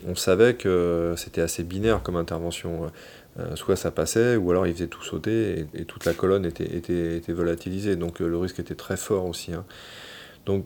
on 0.08 0.16
savait 0.16 0.56
que 0.56 1.14
c'était 1.18 1.42
assez 1.42 1.64
binaire 1.64 2.04
comme 2.04 2.16
intervention. 2.16 2.92
Euh, 3.38 3.56
soit 3.56 3.76
ça 3.76 3.92
passait, 3.92 4.38
ou 4.38 4.50
alors 4.52 4.66
il 4.66 4.74
faisait 4.74 4.88
tout 4.88 5.04
sauter 5.04 5.66
et, 5.74 5.84
toute 5.84 6.06
la 6.06 6.14
colonne 6.14 6.46
était, 6.46 6.74
était, 6.74 7.18
était 7.18 7.34
volatilisée, 7.34 7.98
donc 7.98 8.22
euh, 8.22 8.30
le 8.30 8.38
risque 8.38 8.60
était 8.60 8.76
très 8.76 8.96
fort 8.96 9.26
aussi. 9.26 9.54
Hein. 9.54 9.66
Donc, 10.46 10.66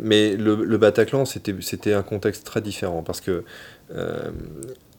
mais 0.00 0.36
le, 0.36 0.54
le 0.54 0.78
Bataclan, 0.78 1.24
c'était 1.24 1.92
un 1.92 2.02
contexte 2.04 2.46
très 2.46 2.60
différent, 2.60 3.02
parce 3.02 3.20
que 3.20 3.42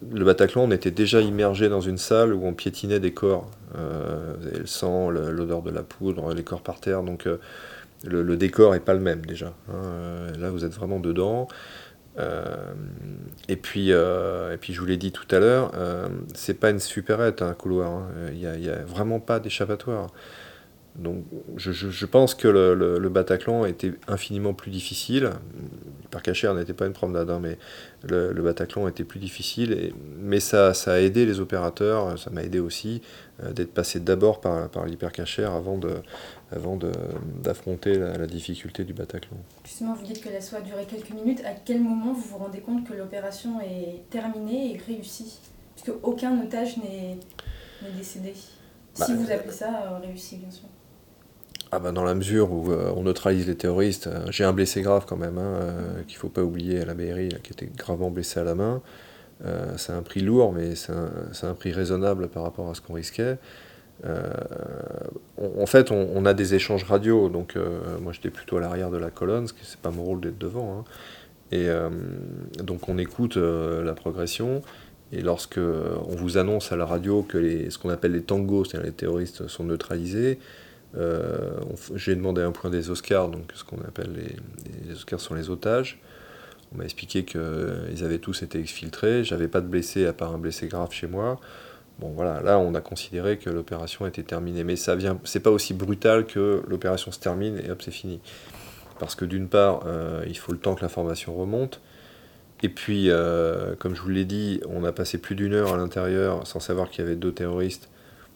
le 0.09 0.25
Bataclan, 0.25 0.63
on 0.63 0.71
était 0.71 0.91
déjà 0.91 1.21
immergé 1.21 1.69
dans 1.69 1.81
une 1.81 1.97
salle 1.97 2.33
où 2.33 2.45
on 2.45 2.53
piétinait 2.53 2.99
des 2.99 3.13
corps. 3.13 3.49
Euh, 3.77 4.35
le 4.59 4.65
sang, 4.65 5.09
l'odeur 5.09 5.61
de 5.61 5.71
la 5.71 5.83
poudre, 5.83 6.33
les 6.33 6.43
corps 6.43 6.61
par 6.61 6.79
terre. 6.79 7.03
Donc 7.03 7.27
euh, 7.27 7.37
le, 8.03 8.35
décor 8.35 8.73
n'est 8.73 8.79
pas 8.79 8.93
le 8.93 8.99
même 8.99 9.25
déjà. 9.25 9.53
Hein. 9.69 9.73
Euh, 9.75 10.37
là, 10.37 10.49
vous 10.49 10.65
êtes 10.65 10.73
vraiment 10.73 10.99
dedans. 10.99 11.47
et, 13.47 13.55
puis, 13.55 13.91
et 13.91 14.57
puis, 14.59 14.73
je 14.73 14.79
vous 14.79 14.85
l'ai 14.85 14.97
dit 14.97 15.11
tout 15.11 15.27
à 15.33 15.39
l'heure, 15.39 15.71
c'est 16.33 16.59
pas 16.59 16.69
une 16.69 16.79
supérette, 16.79 17.41
un 17.41 17.53
couloir. 17.53 17.91
Hein. 17.91 18.07
Il 18.31 18.39
n'y 18.39 18.69
a, 18.69 18.73
a, 18.73 18.83
vraiment 18.83 19.19
pas 19.19 19.39
d'échappatoire. 19.39 20.07
Donc 21.01 21.25
je, 21.57 22.05
pense 22.05 22.35
que 22.35 22.47
le, 22.47 23.09
Bataclan 23.09 23.65
était 23.65 23.93
infiniment 24.07 24.53
plus 24.53 24.71
difficile. 24.71 25.31
Par 26.11 26.21
Cachère 26.21 26.53
n'était 26.53 26.73
pas 26.73 26.85
une 26.85 26.93
promenade, 26.93 27.29
hein, 27.29 27.39
mais 27.41 27.57
le, 28.07 28.33
Bataclan 28.41 28.87
était 28.87 29.03
plus 29.03 29.19
difficile. 29.19 29.73
Et, 29.73 29.93
mais 30.19 30.39
ça, 30.39 30.73
ça 30.73 30.93
a 30.93 30.99
aidé 30.99 31.25
les 31.25 31.39
opérateurs, 31.39 32.17
ça 32.19 32.29
m'a 32.29 32.43
aidé 32.43 32.59
aussi 32.59 33.01
euh, 33.43 33.51
d'être 33.51 33.73
passé 33.73 33.99
d'abord 33.99 34.41
par, 34.41 34.69
par 34.69 34.85
l'hypercachère 34.85 35.51
avant 35.53 35.77
de 35.77 35.91
avant 36.51 36.77
d'affronter 37.41 37.97
la, 37.97 38.27
difficulté 38.27 38.83
du 38.83 38.93
Bataclan. 38.93 39.37
Justement, 39.63 39.93
vous 39.93 40.03
dites 40.03 40.21
que 40.21 40.29
l'assaut 40.29 40.57
a 40.57 40.61
duré 40.61 40.85
quelques 40.85 41.11
minutes. 41.11 41.41
À 41.45 41.53
quel 41.53 41.81
moment 41.81 42.13
vous 42.13 42.21
vous 42.21 42.37
rendez 42.37 42.59
compte 42.59 42.85
que 42.87 42.93
l'opération 42.93 43.61
est 43.61 44.09
terminée 44.09 44.73
et 44.73 44.77
réussie? 44.77 45.39
Puisque 45.75 45.95
aucun 46.03 46.41
otage 46.41 46.77
n'est 46.77 47.17
décédé. 47.97 48.33
si 48.33 48.51
bah, 48.99 49.07
vous 49.15 49.31
appelez 49.31 49.51
ça 49.51 49.93
euh, 49.93 49.99
réussi, 49.99 50.37
bien 50.37 50.51
sûr. 50.51 50.67
Ah 51.73 51.79
bah 51.79 51.93
dans 51.93 52.03
la 52.03 52.15
mesure 52.15 52.51
où 52.51 52.69
euh, 52.69 52.91
on 52.97 53.03
neutralise 53.03 53.47
les 53.47 53.55
terroristes, 53.55 54.07
euh, 54.07 54.25
j'ai 54.29 54.43
un 54.43 54.51
blessé 54.51 54.81
grave 54.81 55.05
quand 55.07 55.15
même, 55.15 55.37
hein, 55.37 55.53
euh, 55.61 56.03
qu'il 56.05 56.17
ne 56.17 56.19
faut 56.19 56.27
pas 56.27 56.43
oublier 56.43 56.81
à 56.81 56.85
la 56.85 56.93
BRI, 56.93 57.29
qui 57.43 57.53
était 57.53 57.65
gravement 57.65 58.11
blessé 58.11 58.41
à 58.41 58.43
la 58.43 58.55
main. 58.55 58.81
c'est 59.77 59.93
un 59.93 60.01
prix 60.01 60.19
lourd, 60.19 60.51
mais 60.51 60.75
c'est 60.75 60.91
un, 60.91 61.53
prix 61.53 61.71
raisonnable 61.71 62.27
par 62.27 62.43
rapport 62.43 62.69
à 62.69 62.75
ce 62.75 62.81
qu'on 62.81 62.93
risquait. 62.93 63.37
en 64.03 65.65
fait, 65.65 65.91
on, 65.91 66.25
a 66.25 66.33
des 66.33 66.53
échanges 66.53 66.83
radio, 66.83 67.29
donc 67.29 67.57
moi 68.01 68.11
j'étais 68.13 68.29
plutôt 68.29 68.57
à 68.57 68.59
l'arrière 68.59 68.91
de 68.91 68.97
la 68.97 69.09
colonne, 69.09 69.47
ce 69.47 69.53
qui 69.53 69.65
c'est 69.65 69.79
pas 69.79 69.89
mon 69.89 70.03
rôle 70.03 70.21
d'être 70.21 70.37
devant. 70.37 70.77
Hein. 70.77 70.83
Et 71.51 71.67
donc 72.63 72.87
on 72.87 72.99
écoute 72.99 73.37
la 73.37 73.93
progression, 73.93 74.61
et 75.11 75.21
lorsque 75.21 75.57
on 75.57 76.15
vous 76.15 76.37
annonce 76.37 76.71
à 76.71 76.75
la 76.75 76.85
radio 76.85 77.23
que 77.23 77.69
ce 77.71 77.77
qu'on 77.79 77.89
appelle 77.89 78.11
les 78.11 78.21
tangos, 78.21 78.65
c'est-à-dire 78.65 78.85
les 78.85 78.95
terroristes, 78.95 79.47
sont 79.47 79.63
neutralisés, 79.63 80.37
j'ai 81.95 82.15
demandé 82.15 82.41
un 82.41 82.51
point 82.51 82.69
des 82.69 82.89
Oscars, 82.89 83.29
donc 83.29 83.51
ce 83.53 83.63
qu'on 83.63 83.79
appelle 83.81 84.11
les, 84.13 84.93
Oscars 84.93 85.19
sont 85.19 85.33
les 85.33 85.49
otages. 85.49 85.99
On 86.73 86.77
m'a 86.77 86.83
expliqué 86.85 87.25
qu'ils 87.25 88.03
avaient 88.03 88.19
tous 88.19 88.43
été 88.43 88.59
exfiltrés. 88.59 89.23
J'avais 89.23 89.47
pas 89.47 89.61
de 89.61 89.67
blessés 89.67 90.05
à 90.05 90.13
part 90.13 90.33
un 90.33 90.37
blessé 90.37 90.67
grave 90.67 90.91
chez 90.91 91.07
moi. 91.07 91.39
Bon 91.99 92.09
voilà, 92.09 92.41
là 92.41 92.57
on 92.57 92.73
a 92.73 92.81
considéré 92.81 93.37
que 93.37 93.49
l'opération 93.49 94.07
était 94.07 94.23
terminée, 94.23 94.63
mais 94.63 94.75
ça 94.75 94.95
vient, 94.95 95.19
c'est 95.23 95.41
pas 95.41 95.51
aussi 95.51 95.73
brutal 95.73 96.25
que 96.25 96.63
l'opération 96.67 97.11
se 97.11 97.19
termine 97.19 97.59
et 97.63 97.69
hop 97.69 97.81
c'est 97.81 97.91
fini. 97.91 98.19
Parce 98.99 99.15
que 99.15 99.25
d'une 99.25 99.47
part, 99.47 99.83
euh, 99.85 100.23
il 100.27 100.37
faut 100.37 100.51
le 100.51 100.57
temps 100.57 100.73
que 100.75 100.81
l'information 100.81 101.35
remonte, 101.35 101.81
et 102.63 102.69
puis 102.69 103.09
euh, 103.09 103.75
comme 103.77 103.95
je 103.95 104.01
vous 104.01 104.09
l'ai 104.09 104.25
dit, 104.25 104.61
on 104.67 104.83
a 104.83 104.91
passé 104.91 105.17
plus 105.17 105.35
d'une 105.35 105.53
heure 105.53 105.73
à 105.73 105.77
l'intérieur 105.77 106.47
sans 106.47 106.59
savoir 106.59 106.89
qu'il 106.89 107.03
y 107.03 107.07
avait 107.07 107.15
deux 107.15 107.31
terroristes. 107.31 107.89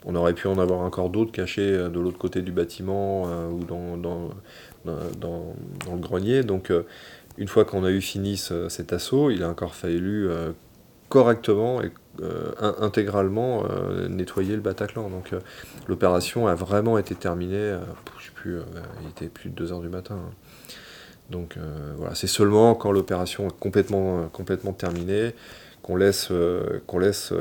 On 0.05 0.15
aurait 0.15 0.33
pu 0.33 0.47
en 0.47 0.57
avoir 0.59 0.81
encore 0.81 1.09
d'autres 1.09 1.31
cachés 1.31 1.71
euh, 1.71 1.89
de 1.89 1.99
l'autre 1.99 2.17
côté 2.17 2.41
du 2.41 2.51
bâtiment 2.51 3.23
ou 3.49 3.63
dans, 3.63 3.97
dans, 3.97 4.29
dans, 4.85 5.55
le 5.91 5.99
grenier. 5.99 6.43
Donc 6.43 6.71
une 7.37 7.47
fois 7.47 7.65
qu'on 7.65 7.83
a 7.83 7.91
eu 7.91 8.01
fini 8.01 8.37
cet 8.37 8.93
assaut, 8.93 9.31
il 9.31 9.43
a 9.43 9.49
encore 9.49 9.75
fallu 9.75 10.29
correctement 11.09 11.81
et 11.81 11.91
euh, 12.21 12.51
intégralement 12.79 13.65
euh, 13.69 14.07
nettoyer 14.07 14.55
le 14.55 14.61
Bataclan. 14.61 15.09
Donc 15.09 15.33
euh, 15.33 15.39
l'opération 15.87 16.47
a 16.47 16.55
vraiment 16.55 16.97
été 16.97 17.13
terminée, 17.13 17.77
je 18.19 18.25
sais 18.25 18.31
plus, 18.33 18.59
il 19.01 19.09
était 19.09 19.27
plus 19.27 19.49
de 19.49 19.65
2h 19.65 19.81
du 19.81 19.89
matin. 19.89 20.15
Hein. 20.15 20.33
Donc 21.29 21.57
voilà, 21.97 22.13
c'est 22.13 22.27
seulement 22.27 22.75
quand 22.75 22.91
l'opération 22.91 23.47
est 23.47 23.59
complètement, 23.59 24.27
complètement 24.31 24.73
terminée 24.73 25.33
qu'on 25.86 25.95
laisse, 25.95 26.32
qu'on 26.88 26.98
laisse 26.98 27.32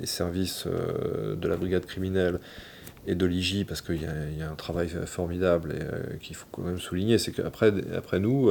les, 0.00 0.06
services 0.06 0.66
de 0.66 1.48
la 1.48 1.56
brigade 1.56 1.84
criminelle 1.84 2.40
et 3.06 3.14
de 3.14 3.26
l'IJ, 3.26 3.66
parce 3.66 3.82
qu'il 3.82 4.00
y, 4.00 4.42
a 4.42 4.50
un 4.50 4.54
travail 4.54 4.88
formidable 5.04 5.74
et 6.14 6.18
qu'il 6.18 6.34
faut 6.34 6.46
quand 6.50 6.62
même 6.62 6.78
souligner, 6.78 7.18
c'est 7.18 7.32
qu'après 7.32 7.74
après 7.94 8.20
nous, 8.20 8.48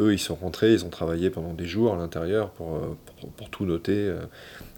eux, 0.00 0.12
ils 0.12 0.18
sont 0.18 0.34
rentrés, 0.34 0.72
ils 0.72 0.84
ont 0.84 0.90
travaillé 0.90 1.30
pendant 1.30 1.54
des 1.54 1.66
jours 1.66 1.94
à 1.94 1.96
l'intérieur 1.96 2.50
pour, 2.50 2.96
pour, 3.36 3.50
tout 3.50 3.64
noter, 3.64 4.12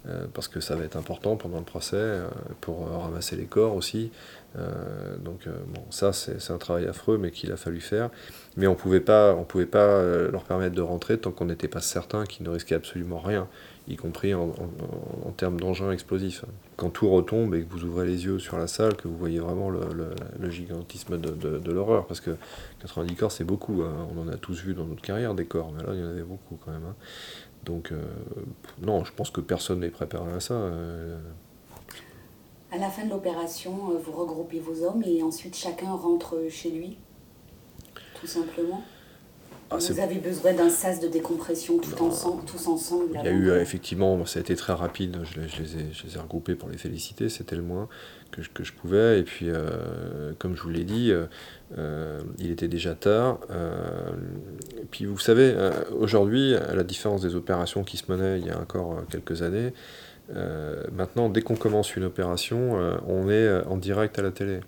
euh, 0.09 0.27
parce 0.33 0.47
que 0.47 0.61
ça 0.61 0.77
va 0.77 0.85
être 0.85 0.97
important 0.97 1.37
pendant 1.37 1.59
le 1.59 1.65
procès, 1.65 1.97
euh, 1.97 2.29
pour 2.61 2.87
euh, 2.87 2.97
ramasser 2.97 3.35
les 3.35 3.47
corps 3.47 3.75
aussi. 3.75 4.13
Donc 5.19 5.49
bon, 5.49 5.83
ça 5.90 6.12
c'est 6.12 6.51
un 6.51 6.59
travail 6.59 6.87
affreux, 6.87 7.19
mais 7.19 7.31
qu'il 7.31 7.53
a 7.53 7.57
fallu 7.57 7.81
faire. 7.81 8.11
Mais 8.57 8.66
on 8.66 8.75
pouvait 8.75 9.01
pas, 9.01 9.35
on 9.35 9.45
pouvait 9.45 9.66
pas 9.66 10.03
leur 10.03 10.45
permettre 10.45 10.75
de 10.75 10.83
rentrer 10.83 11.19
tant 11.19 11.31
qu'on 11.31 11.47
n'était 11.47 11.69
pas 11.69 11.81
certain 11.81 12.25
qu'ils 12.25 12.47
ne 12.47 12.51
risquaient 12.51 12.75
absolument 12.75 13.19
rien, 13.19 13.49
y 13.88 13.97
compris 13.97 14.35
en, 14.35 14.53
termes 15.37 15.61
d'engins 15.61 15.90
explosifs. 15.90 16.45
Quand 16.77 16.90
tout 16.90 17.11
retombe 17.11 17.55
et 17.55 17.64
que 17.64 17.71
vous 17.71 17.85
ouvrez 17.85 18.07
les 18.07 18.25
yeux 18.25 18.38
sur 18.38 18.59
la 18.59 18.66
salle, 18.66 18.97
que 18.97 19.09
vous 19.09 19.16
voyez 19.16 19.38
vraiment 19.38 19.71
le, 19.71 20.51
gigantisme 20.51 21.19
de, 21.19 21.71
l'horreur, 21.71 22.07
parce 22.07 22.21
que 22.21 22.37
90 22.81 23.14
corps 23.16 23.33
c'est 23.33 23.45
beaucoup, 23.45 23.83
hein. 23.83 24.09
on 24.14 24.23
en 24.23 24.29
a 24.29 24.37
tous 24.37 24.62
vu 24.62 24.75
dans 24.75 24.85
notre 24.85 25.03
carrière 25.03 25.35
des 25.35 25.45
corps, 25.45 25.73
mais 25.77 25.83
là 25.83 25.90
il 25.92 26.01
y 26.01 26.05
en 26.05 26.09
avait 26.09 26.23
beaucoup 26.23 26.59
quand 26.64 26.73
même. 26.73 26.85
Hein. 26.88 26.95
Donc, 27.66 27.90
euh, 27.90 28.01
non, 28.81 29.05
je 29.05 29.12
pense 29.12 29.31
que 29.31 29.40
personne 29.40 29.81
n'est 29.81 29.90
préparé 29.90 30.33
à 30.33 30.40
ça. 30.40 30.55
Euh. 32.72 32.76
À 32.76 32.79
la 32.79 32.90
fin 32.90 33.05
de 33.05 33.11
l'opération, 33.11 33.90
euh, 33.90 33.98
vous 33.98 34.12
regroupez 34.12 34.61
vos 34.61 34.85
hommes 34.85 35.02
et 35.05 35.22
ensuite 35.22 35.57
chacun 35.57 35.92
rentre 35.92 36.38
chez 36.50 36.70
lui, 36.70 36.98
tout 38.20 38.26
simplement 38.26 38.83
ah, 39.68 39.79
vous 39.79 39.98
avez 39.98 40.18
besoin 40.18 40.52
d'un 40.52 40.70
sas 40.70 41.00
de 41.00 41.09
décompression 41.09 41.79
tout 41.79 42.00
ensemble, 42.00 42.44
tous 42.44 42.68
ensemble 42.68 43.18
Il 43.18 43.24
y 43.24 43.29
a 43.29 43.33
eu 43.33 43.50
effectivement, 43.50 44.24
ça 44.24 44.38
a 44.38 44.42
été 44.42 44.55
très 44.55 44.72
rapide, 44.72 45.18
je 45.24 45.40
les, 45.40 45.48
je 45.48 45.61
les, 45.61 45.74
ai, 45.74 45.92
je 45.92 46.05
les 46.05 46.14
ai, 46.14 46.20
regroupés 46.20 46.55
pour 46.55 46.68
les 46.68 46.79
féliciter, 46.79 47.29
c'était 47.29 47.57
le 47.57 47.62
moins 47.62 47.88
que 48.31 48.42
je, 48.42 48.50
que 48.50 48.62
je, 48.62 48.72
pouvais. 48.72 49.18
Et 49.18 49.24
puis, 49.24 49.48
comme 50.38 50.55
je 50.55 50.62
vous 50.62 50.68
l'ai 50.68 50.85
dit, 50.85 51.12
euh, 51.79 52.20
il 52.38 52.50
était 52.50 52.68
déjà 52.68 52.94
tard. 52.94 53.40
Euh, 53.50 54.12
et 54.81 54.85
puis 54.90 55.05
vous 55.05 55.18
savez, 55.18 55.52
euh, 55.55 55.72
aujourd'hui, 55.98 56.55
à 56.55 56.74
la 56.74 56.85
différence 56.85 57.22
des 57.22 57.35
opérations 57.35 57.83
qui 57.83 57.96
se 57.96 58.11
menaient 58.11 58.38
il 58.38 58.46
y 58.46 58.50
a 58.50 58.61
encore 58.61 59.02
quelques 59.11 59.42
années, 59.42 59.72
maintenant, 60.93 61.29
dès 61.29 61.43
qu'on 61.43 61.57
commence 61.57 61.97
une 61.97 62.05
opération, 62.05 62.77
on 63.07 63.31
est 63.31 63.65
en 63.67 63.77
direct 63.77 64.19
à 64.19 64.23
la 64.23 64.31
télé. 64.31 64.61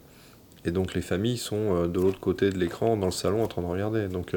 Et 0.65 0.71
donc 0.71 0.95
les 0.95 1.03
familles 1.03 1.39
sont 1.39 1.87
de 1.87 2.01
l'autre 2.01 2.21
côté 2.21 2.51
de 2.51 2.59
l'écran, 2.59 2.97
dans 2.97 3.07
le 3.07 3.13
salon, 3.13 3.43
en 3.43 3.49
train 3.49 3.63
de 3.63 3.67
regarder. 3.67 4.09
Donc 4.09 4.35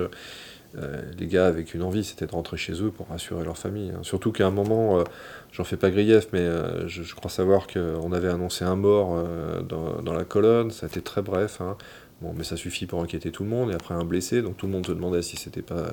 les 1.18 1.28
gars 1.28 1.48
avec 1.48 1.74
une 1.74 1.84
envie, 1.84 2.04
c'était 2.04 2.26
de 2.26 2.32
rentrer 2.32 2.58
chez 2.58 2.74
eux 2.82 2.92
pour 2.92 3.08
rassurer 3.08 3.44
leur 3.44 3.58
famille. 3.58 3.92
Hein. 3.92 4.00
Surtout 4.04 4.32
qu'à 4.32 4.48
un 4.48 4.52
moment, 4.52 5.04
j'en 5.52 5.64
fais 5.64 5.78
pas 5.78 5.92
grief, 5.92 6.28
mais 6.34 6.48
je, 6.88 7.16
crois 7.16 7.30
savoir 7.30 7.68
qu'on 7.68 8.12
avait 8.14 8.30
annoncé 8.30 8.66
un 8.66 8.76
mort 8.76 9.24
dans, 9.64 10.14
la 10.14 10.24
colonne, 10.24 10.72
ça 10.72 10.86
a 10.86 10.90
été 10.90 11.02
très 11.02 11.22
bref. 11.22 11.62
Hein. 11.62 11.78
Bon, 12.22 12.34
mais 12.38 12.44
ça 12.44 12.56
suffit 12.56 12.86
pour 12.86 13.02
inquiéter 13.02 13.32
tout 13.32 13.44
le 13.44 13.50
monde, 13.50 13.72
et 13.72 13.74
après 13.74 13.96
un 13.96 14.06
blessé, 14.06 14.44
donc 14.44 14.56
tout 14.56 14.68
le 14.68 14.72
monde 14.72 14.86
se 14.86 14.92
demandait 14.92 15.24
si 15.24 15.38
c'était 15.38 15.64
pas, 15.64 15.88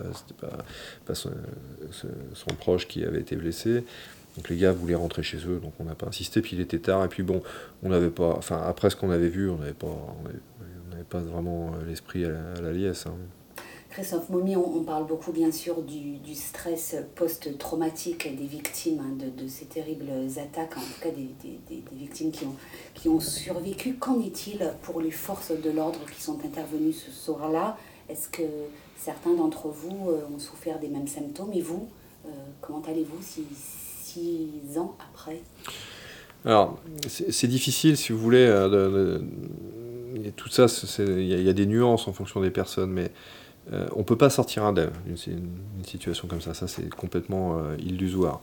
pas 1.07 1.15
son, 1.15 1.31
proche 2.59 2.87
qui 2.87 3.03
avait 3.03 3.21
été 3.21 3.35
blessé. 3.35 3.85
Donc 4.39 4.51
les 4.51 4.57
gars 4.57 4.71
voulaient 4.71 4.95
rentrer 4.95 5.25
chez 5.25 5.39
eux, 5.39 5.59
donc 5.61 5.73
on 5.81 5.85
n'a 5.85 5.97
pas 5.97 6.07
insisté, 6.07 6.41
puis 6.43 6.55
il 6.55 6.61
était 6.61 6.79
tard, 6.79 7.05
et 7.05 7.09
puis 7.09 7.25
bon, 7.25 7.43
on 7.83 7.89
n'avait 7.89 8.09
pas, 8.09 8.37
enfin 8.39 8.63
après 8.65 8.89
ce 8.89 8.95
qu'on 8.95 9.11
avait 9.11 9.29
vu, 9.29 9.51
on 9.51 9.59
n'avait 9.59 9.73
pas, 9.73 9.89
on 9.89 10.91
n'avait 10.91 11.03
pas 11.03 11.19
vraiment 11.19 11.73
l'esprit 11.89 12.25
à, 12.25 12.61
la, 12.63 12.73
liesse. 12.73 13.07
Hein. 13.07 13.17
Christophe 13.91 14.29
Momi, 14.29 14.55
on, 14.55 14.85
parle 14.85 15.09
beaucoup 15.09 15.33
bien 15.33 15.51
sûr 15.51 15.83
du, 15.83 16.35
stress 16.37 16.95
post-traumatique 17.17 18.33
des 18.37 18.47
victimes 18.47 19.01
hein, 19.01 19.27
de, 19.37 19.49
ces 19.49 19.65
terribles 19.65 20.13
attaques, 20.37 20.77
en 20.77 20.83
tout 20.83 21.01
cas 21.03 21.11
des, 21.11 21.83
victimes 21.93 22.31
qui 22.95 23.09
ont, 23.09 23.19
survécu. 23.19 23.95
Qu'en 23.95 24.21
est-il 24.21 24.73
pour 24.83 25.01
les 25.01 25.11
forces 25.11 25.51
de 25.51 25.71
l'ordre 25.71 25.99
qui 26.15 26.23
sont 26.23 26.39
intervenues 26.45 26.93
ce 26.93 27.11
soir-là? 27.11 27.77
Est-ce 28.09 28.29
que 28.29 28.45
certains 28.97 29.35
d'entre 29.35 29.67
vous 29.67 30.11
euh, 30.11 30.21
ont 30.33 30.39
souffert 30.39 30.79
des 30.79 30.89
mêmes 30.89 31.09
symptômes? 31.09 31.53
Et 31.53 31.61
vous, 31.61 31.89
euh, 32.25 32.31
comment 32.61 32.83
allez-vous 32.87 33.21
six, 33.21 33.88
six, 34.09 34.79
ans 34.79 34.97
après 35.13 35.41
Alors, 36.45 36.79
c'est 37.07 37.47
difficile, 37.47 37.97
si 37.97 38.13
vous 38.13 38.19
voulez, 38.19 38.47
euh, 38.47 39.19
tout 40.37 40.49
ça, 40.49 40.67
il 40.99 41.25
y, 41.25 41.49
a 41.49 41.53
des 41.53 41.67
nuances 41.67 42.09
en 42.09 42.13
fonction 42.13 42.41
des 42.41 42.51
personnes, 42.51 42.91
mais 42.91 43.11
euh, 43.73 43.87
on 43.95 43.99
ne 43.99 44.05
peut 44.05 44.17
pas 44.17 44.31
sortir 44.31 44.65
indemne 44.65 44.93
d'une 45.07 45.85
situation 45.85 46.27
comme 46.27 46.41
ça, 46.41 46.55
ça 46.55 46.69
c'est 46.69 46.89
complètement 46.89 47.59
euh, 47.59 47.77
illusoire. 47.79 48.41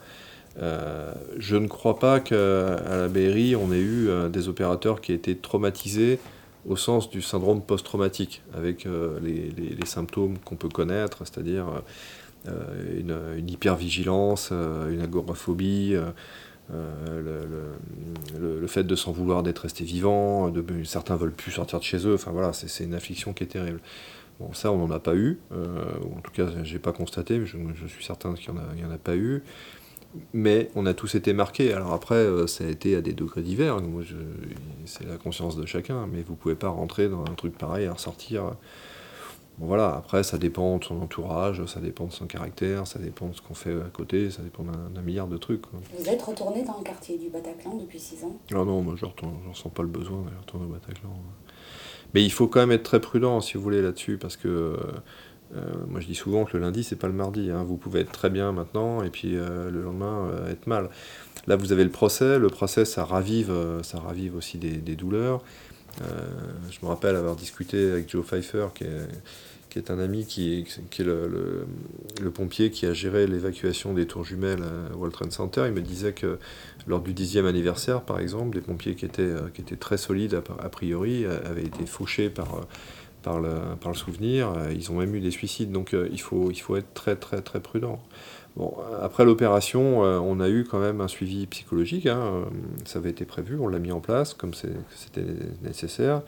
Je 0.58 1.56
ne 1.58 1.68
crois 1.68 2.00
pas 2.00 2.20
qu'à 2.20 2.36
la 2.36 3.08
BRI, 3.10 3.56
on 3.56 3.74
ait 3.74 3.80
eu 3.80 4.10
des 4.30 4.48
opérateurs 4.48 5.02
qui 5.02 5.12
aient 5.12 5.16
été 5.16 5.36
traumatisés 5.36 6.20
au 6.66 6.78
sens 6.78 7.10
du 7.10 7.22
syndrome 7.22 7.62
post-traumatique, 7.62 8.42
avec 8.56 8.88
les, 9.22 9.86
symptômes 9.86 10.38
qu'on 10.46 10.56
peut 10.56 10.70
connaître, 10.70 11.20
c'est-à-dire 11.26 11.66
une, 12.98 13.18
une 13.38 13.50
hypervigilance, 13.50 14.52
une 14.52 15.02
agoraphobie, 15.02 15.96
le, 16.72 18.68
fait 18.68 18.84
de 18.84 18.96
s'en 18.96 19.12
vouloir 19.12 19.44
d'être 19.44 19.60
resté 19.60 19.84
vivant, 19.84 20.50
de, 20.50 20.64
certains 20.84 21.16
veulent 21.16 21.32
plus 21.32 21.52
sortir 21.52 21.80
de 21.80 21.84
chez 21.84 22.08
eux, 22.08 22.16
enfin 22.16 22.32
voilà, 22.32 22.54
c'est 22.54 22.84
une 22.84 22.94
affliction 22.94 23.34
qui 23.34 23.44
est 23.44 23.48
terrible. 23.48 23.80
Bon, 24.40 24.52
ça, 24.54 24.72
on 24.72 24.78
n'en 24.78 24.94
a 24.94 25.00
pas 25.00 25.16
eu. 25.16 25.40
Euh, 25.54 25.86
en 26.16 26.20
tout 26.20 26.32
cas, 26.32 26.48
j'ai 26.64 26.80
pas 26.80 26.92
constaté, 26.92 27.40
mais 27.40 27.46
je, 27.46 27.88
suis 27.88 28.04
certain 28.04 28.34
qu'il 28.34 28.54
n'y 28.54 28.84
en, 28.84 28.92
a 28.92 28.98
pas 28.98 29.16
eu. 29.16 29.44
Mais 30.34 30.70
on 30.76 30.86
a 30.86 30.94
tous 30.94 31.16
été 31.16 31.34
marqués. 31.34 31.72
Alors 31.74 31.94
après, 31.94 32.16
euh, 32.16 32.48
ça 32.48 32.66
a 32.66 32.68
été 32.68 32.96
à 32.96 33.02
des 33.02 33.14
degrés 33.14 33.42
divers. 33.42 33.78
C'est 34.86 35.08
la 35.08 35.18
conscience 35.18 35.56
de 35.56 35.66
chacun. 35.66 36.08
Mais 36.12 36.22
vous 36.22 36.36
pouvez 36.36 36.56
pas 36.56 36.68
rentrer 36.68 37.08
dans 37.08 37.22
un 37.22 37.34
truc 37.36 37.58
pareil 37.58 37.86
et 37.86 37.90
ressortir. 37.90 38.56
Bon, 39.58 39.68
voilà, 39.68 39.96
après, 39.96 40.24
ça 40.24 40.38
dépend 40.38 40.78
de 40.78 40.84
son 40.84 41.02
entourage, 41.02 41.66
ça 41.66 41.80
dépend 41.80 42.06
de 42.06 42.12
son 42.12 42.26
caractère, 42.26 42.88
ça 42.88 43.00
dépend 43.00 43.28
de 43.28 43.36
ce 43.36 43.42
qu'on 43.42 43.54
fait 43.54 43.74
à 43.74 43.90
côté, 43.92 44.30
ça 44.30 44.42
dépend 44.42 44.64
d'un 44.64 45.02
milliard 45.02 45.28
de 45.28 45.38
trucs. 45.38 45.64
Vous 45.98 46.10
êtes 46.10 46.22
retourné 46.22 46.64
dans 46.64 46.78
le 46.78 46.84
quartier 46.84 47.18
du 47.18 47.30
Bataclan 47.30 47.76
depuis 47.76 48.00
6 48.00 48.26
ans? 48.26 48.38
Ah 48.52 48.66
non, 48.66 48.82
moi 48.82 48.96
je 48.98 49.06
ne 49.06 49.50
ressens 49.50 49.70
pas 49.70 49.84
le 49.84 49.90
besoin 49.90 50.22
d'aller 50.24 50.38
retourner 50.38 50.66
au 50.66 50.70
Bataclan. 50.70 51.10
Mais 52.14 52.24
il 52.24 52.32
faut 52.32 52.48
quand 52.48 52.60
même 52.60 52.72
être 52.72 52.84
très 52.84 53.00
prudent, 53.00 53.40
si 53.42 53.56
vous 53.56 53.64
voulez, 53.64 53.82
là-dessus, 53.82 54.18
parce 54.18 54.36
que 54.36 54.78
euh, 55.56 55.62
moi 55.88 56.00
je 56.02 56.08
dis 56.08 56.16
souvent 56.16 56.46
que 56.46 56.58
le 56.58 56.64
lundi, 56.64 56.84
c'est 56.84 56.96
pas 56.96 57.08
le 57.08 57.14
mardi. 57.14 57.50
Hein. 57.52 57.64
Vous 57.64 57.78
pouvez 57.78 58.02
être 58.02 58.12
très 58.12 58.30
bien 58.30 58.52
maintenant, 58.52 59.04
et 59.04 59.10
puis 59.10 59.36
euh, 59.36 59.70
le 59.70 59.84
lendemain, 59.84 60.30
euh, 60.32 60.52
être 60.52 60.68
mal. 60.68 60.90
Là, 61.48 61.56
vous 61.56 61.72
avez 61.72 61.84
le 61.84 61.92
procès. 61.92 62.40
Le 62.40 62.48
procès, 62.48 62.86
ça 62.86 63.06
ravive, 63.06 63.54
ça 63.84 64.00
ravive 64.00 64.36
aussi 64.36 64.58
des, 64.58 64.78
des 64.78 64.96
douleurs. 64.96 65.44
Je 66.00 66.78
me 66.84 66.88
rappelle 66.88 67.16
avoir 67.16 67.36
discuté 67.36 67.92
avec 67.92 68.10
Joe 68.10 68.26
Pfeiffer, 68.26 68.68
qui 68.74 68.84
est 68.84 69.08
qui 69.76 69.80
est 69.80 69.92
un 69.92 70.00
ami 70.00 70.26
qui 70.26 70.64
est, 70.64 71.00
le, 71.00 71.66
pompier 72.34 72.72
qui 72.72 72.86
a 72.86 72.94
géré 72.94 73.28
l'évacuation 73.28 73.94
des 73.94 74.08
tours 74.08 74.24
jumelles 74.24 74.64
à 74.64 74.96
World 74.96 75.14
Trade 75.14 75.34
Center. 75.34 75.64
Il 75.68 75.74
me 75.74 75.82
disait 75.82 76.14
que 76.14 76.40
lors 76.88 77.02
du 77.02 77.14
dixième 77.14 77.46
anniversaire, 77.46 78.04
par 78.04 78.20
exemple, 78.20 78.56
des 78.56 78.62
pompiers 78.62 78.96
qui 78.96 79.04
étaient, 79.04 79.22
euh, 79.24 79.50
qui 79.54 79.60
étaient 79.60 79.76
très 79.76 79.98
solides 79.98 80.42
a, 80.60 80.70
priori 80.70 81.26
euh, 81.26 81.40
avaient 81.44 81.66
été 81.66 81.86
fauchés 81.86 82.30
par, 82.30 82.56
euh, 82.56 82.62
par, 83.22 83.42
le, 83.42 83.52
par 83.82 83.92
le 83.92 83.98
souvenir. 83.98 84.54
Ils 84.74 84.94
ont 84.94 85.00
même 85.00 85.14
eu 85.14 85.20
des 85.20 85.32
suicides. 85.32 85.74
Donc 85.74 85.94
il, 85.94 86.22
faut, 86.22 86.52
il 86.52 86.62
faut 86.62 86.78
être 86.78 86.94
très 86.94 87.18
très 87.18 87.42
très 87.42 87.60
prudent. 87.60 88.02
Bon, 88.56 88.74
après 89.02 89.26
l'opération, 89.26 90.00
on 90.00 90.40
a 90.40 90.48
eu 90.48 90.64
quand 90.64 90.80
même 90.80 91.02
un 91.02 91.10
suivi 91.10 91.46
psychologique. 91.48 92.06
Hein. 92.06 92.46
Ça 92.86 93.00
avait 93.00 93.10
été 93.10 93.26
prévu, 93.26 93.58
on 93.60 93.68
l'a 93.68 93.80
mis 93.80 93.92
en 93.92 94.00
place 94.00 94.34
comme 94.34 94.54
c'était 94.54 95.26
nécessaire. 95.62 96.22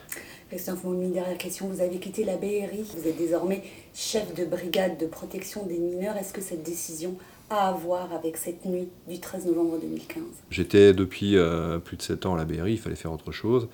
Christophe 0.49 0.85
une 0.85 1.11
dernière 1.11 1.37
question. 1.37 1.67
Vous 1.67 1.81
avez 1.81 1.97
quitté 1.97 2.23
la 2.23 2.37
BRI, 2.37 2.83
vous 2.95 3.07
êtes 3.07 3.17
désormais 3.17 3.63
chef 3.93 4.33
de 4.33 4.45
brigade 4.45 4.97
de 4.97 5.05
protection 5.05 5.65
des 5.65 5.77
mineurs. 5.77 6.15
Est-ce 6.15 6.31
que 6.31 6.41
cette 6.41 6.63
décision 6.63 7.17
a 7.49 7.69
à 7.69 7.71
voir 7.73 8.13
avec 8.13 8.37
cette 8.37 8.65
nuit 8.65 8.87
du 9.07 9.19
13 9.19 9.45
novembre 9.47 9.79
2015 9.81 10.23
J'étais 10.49 10.93
depuis 10.93 11.35
euh, 11.35 11.79
plus 11.79 11.97
de 11.97 12.01
7 12.01 12.25
ans 12.25 12.35
à 12.35 12.37
la 12.37 12.45
BRI, 12.45 12.73
il 12.73 12.79
fallait 12.79 12.95
faire 12.95 13.11
autre 13.11 13.31
chose. 13.31 13.67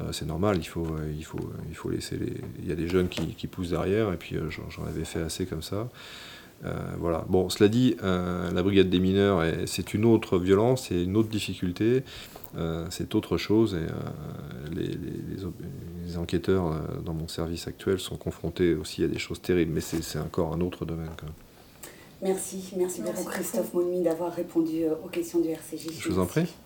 Euh, 0.00 0.12
c'est 0.12 0.26
normal, 0.26 0.58
il 0.58 0.66
faut, 0.66 0.86
il, 1.16 1.24
faut, 1.24 1.50
il 1.68 1.74
faut 1.74 1.90
laisser 1.90 2.16
les. 2.16 2.32
Il 2.60 2.68
y 2.68 2.72
a 2.72 2.76
des 2.76 2.88
jeunes 2.88 3.08
qui, 3.08 3.46
poussent 3.48 3.70
derrière, 3.70 4.12
et 4.12 4.16
puis 4.16 4.36
j'en 4.68 4.84
avais 4.84 5.04
fait 5.04 5.20
assez 5.20 5.46
comme 5.46 5.62
ça. 5.62 5.88
Voilà. 6.98 7.24
Bon, 7.28 7.48
cela 7.48 7.68
dit, 7.68 7.96
la 8.02 8.62
brigade 8.62 8.90
des 8.90 9.00
mineurs, 9.00 9.42
c'est 9.66 9.94
une 9.94 10.04
autre 10.04 10.38
violence, 10.38 10.88
c'est 10.88 11.02
une 11.02 11.16
autre 11.16 11.28
difficulté, 11.28 12.02
c'est 12.90 13.14
autre 13.14 13.36
chose, 13.36 13.74
et 13.74 14.74
les, 14.74 14.88
les, 14.88 16.16
enquêteurs 16.16 16.80
dans 17.04 17.14
mon 17.14 17.28
service 17.28 17.68
actuel 17.68 18.00
sont 18.00 18.16
confrontés 18.16 18.74
aussi 18.74 19.04
à 19.04 19.08
des 19.08 19.18
choses 19.18 19.40
terribles, 19.40 19.72
mais 19.72 19.80
c'est 19.80 20.18
encore 20.18 20.52
un 20.52 20.60
autre 20.60 20.84
domaine. 20.84 21.10
Quand 21.16 21.26
même. 21.26 21.34
Merci, 22.22 22.74
merci, 22.76 23.00
beaucoup 23.00 23.24
Christophe 23.24 23.72
Monmi 23.72 24.02
d'avoir 24.02 24.32
répondu 24.34 24.82
euh, 24.84 24.94
aux 25.02 25.08
questions 25.08 25.40
du 25.40 25.48
RCJ. 25.48 25.88
Je 25.98 26.08
vous 26.10 26.18
en 26.18 26.26
prie. 26.26 26.52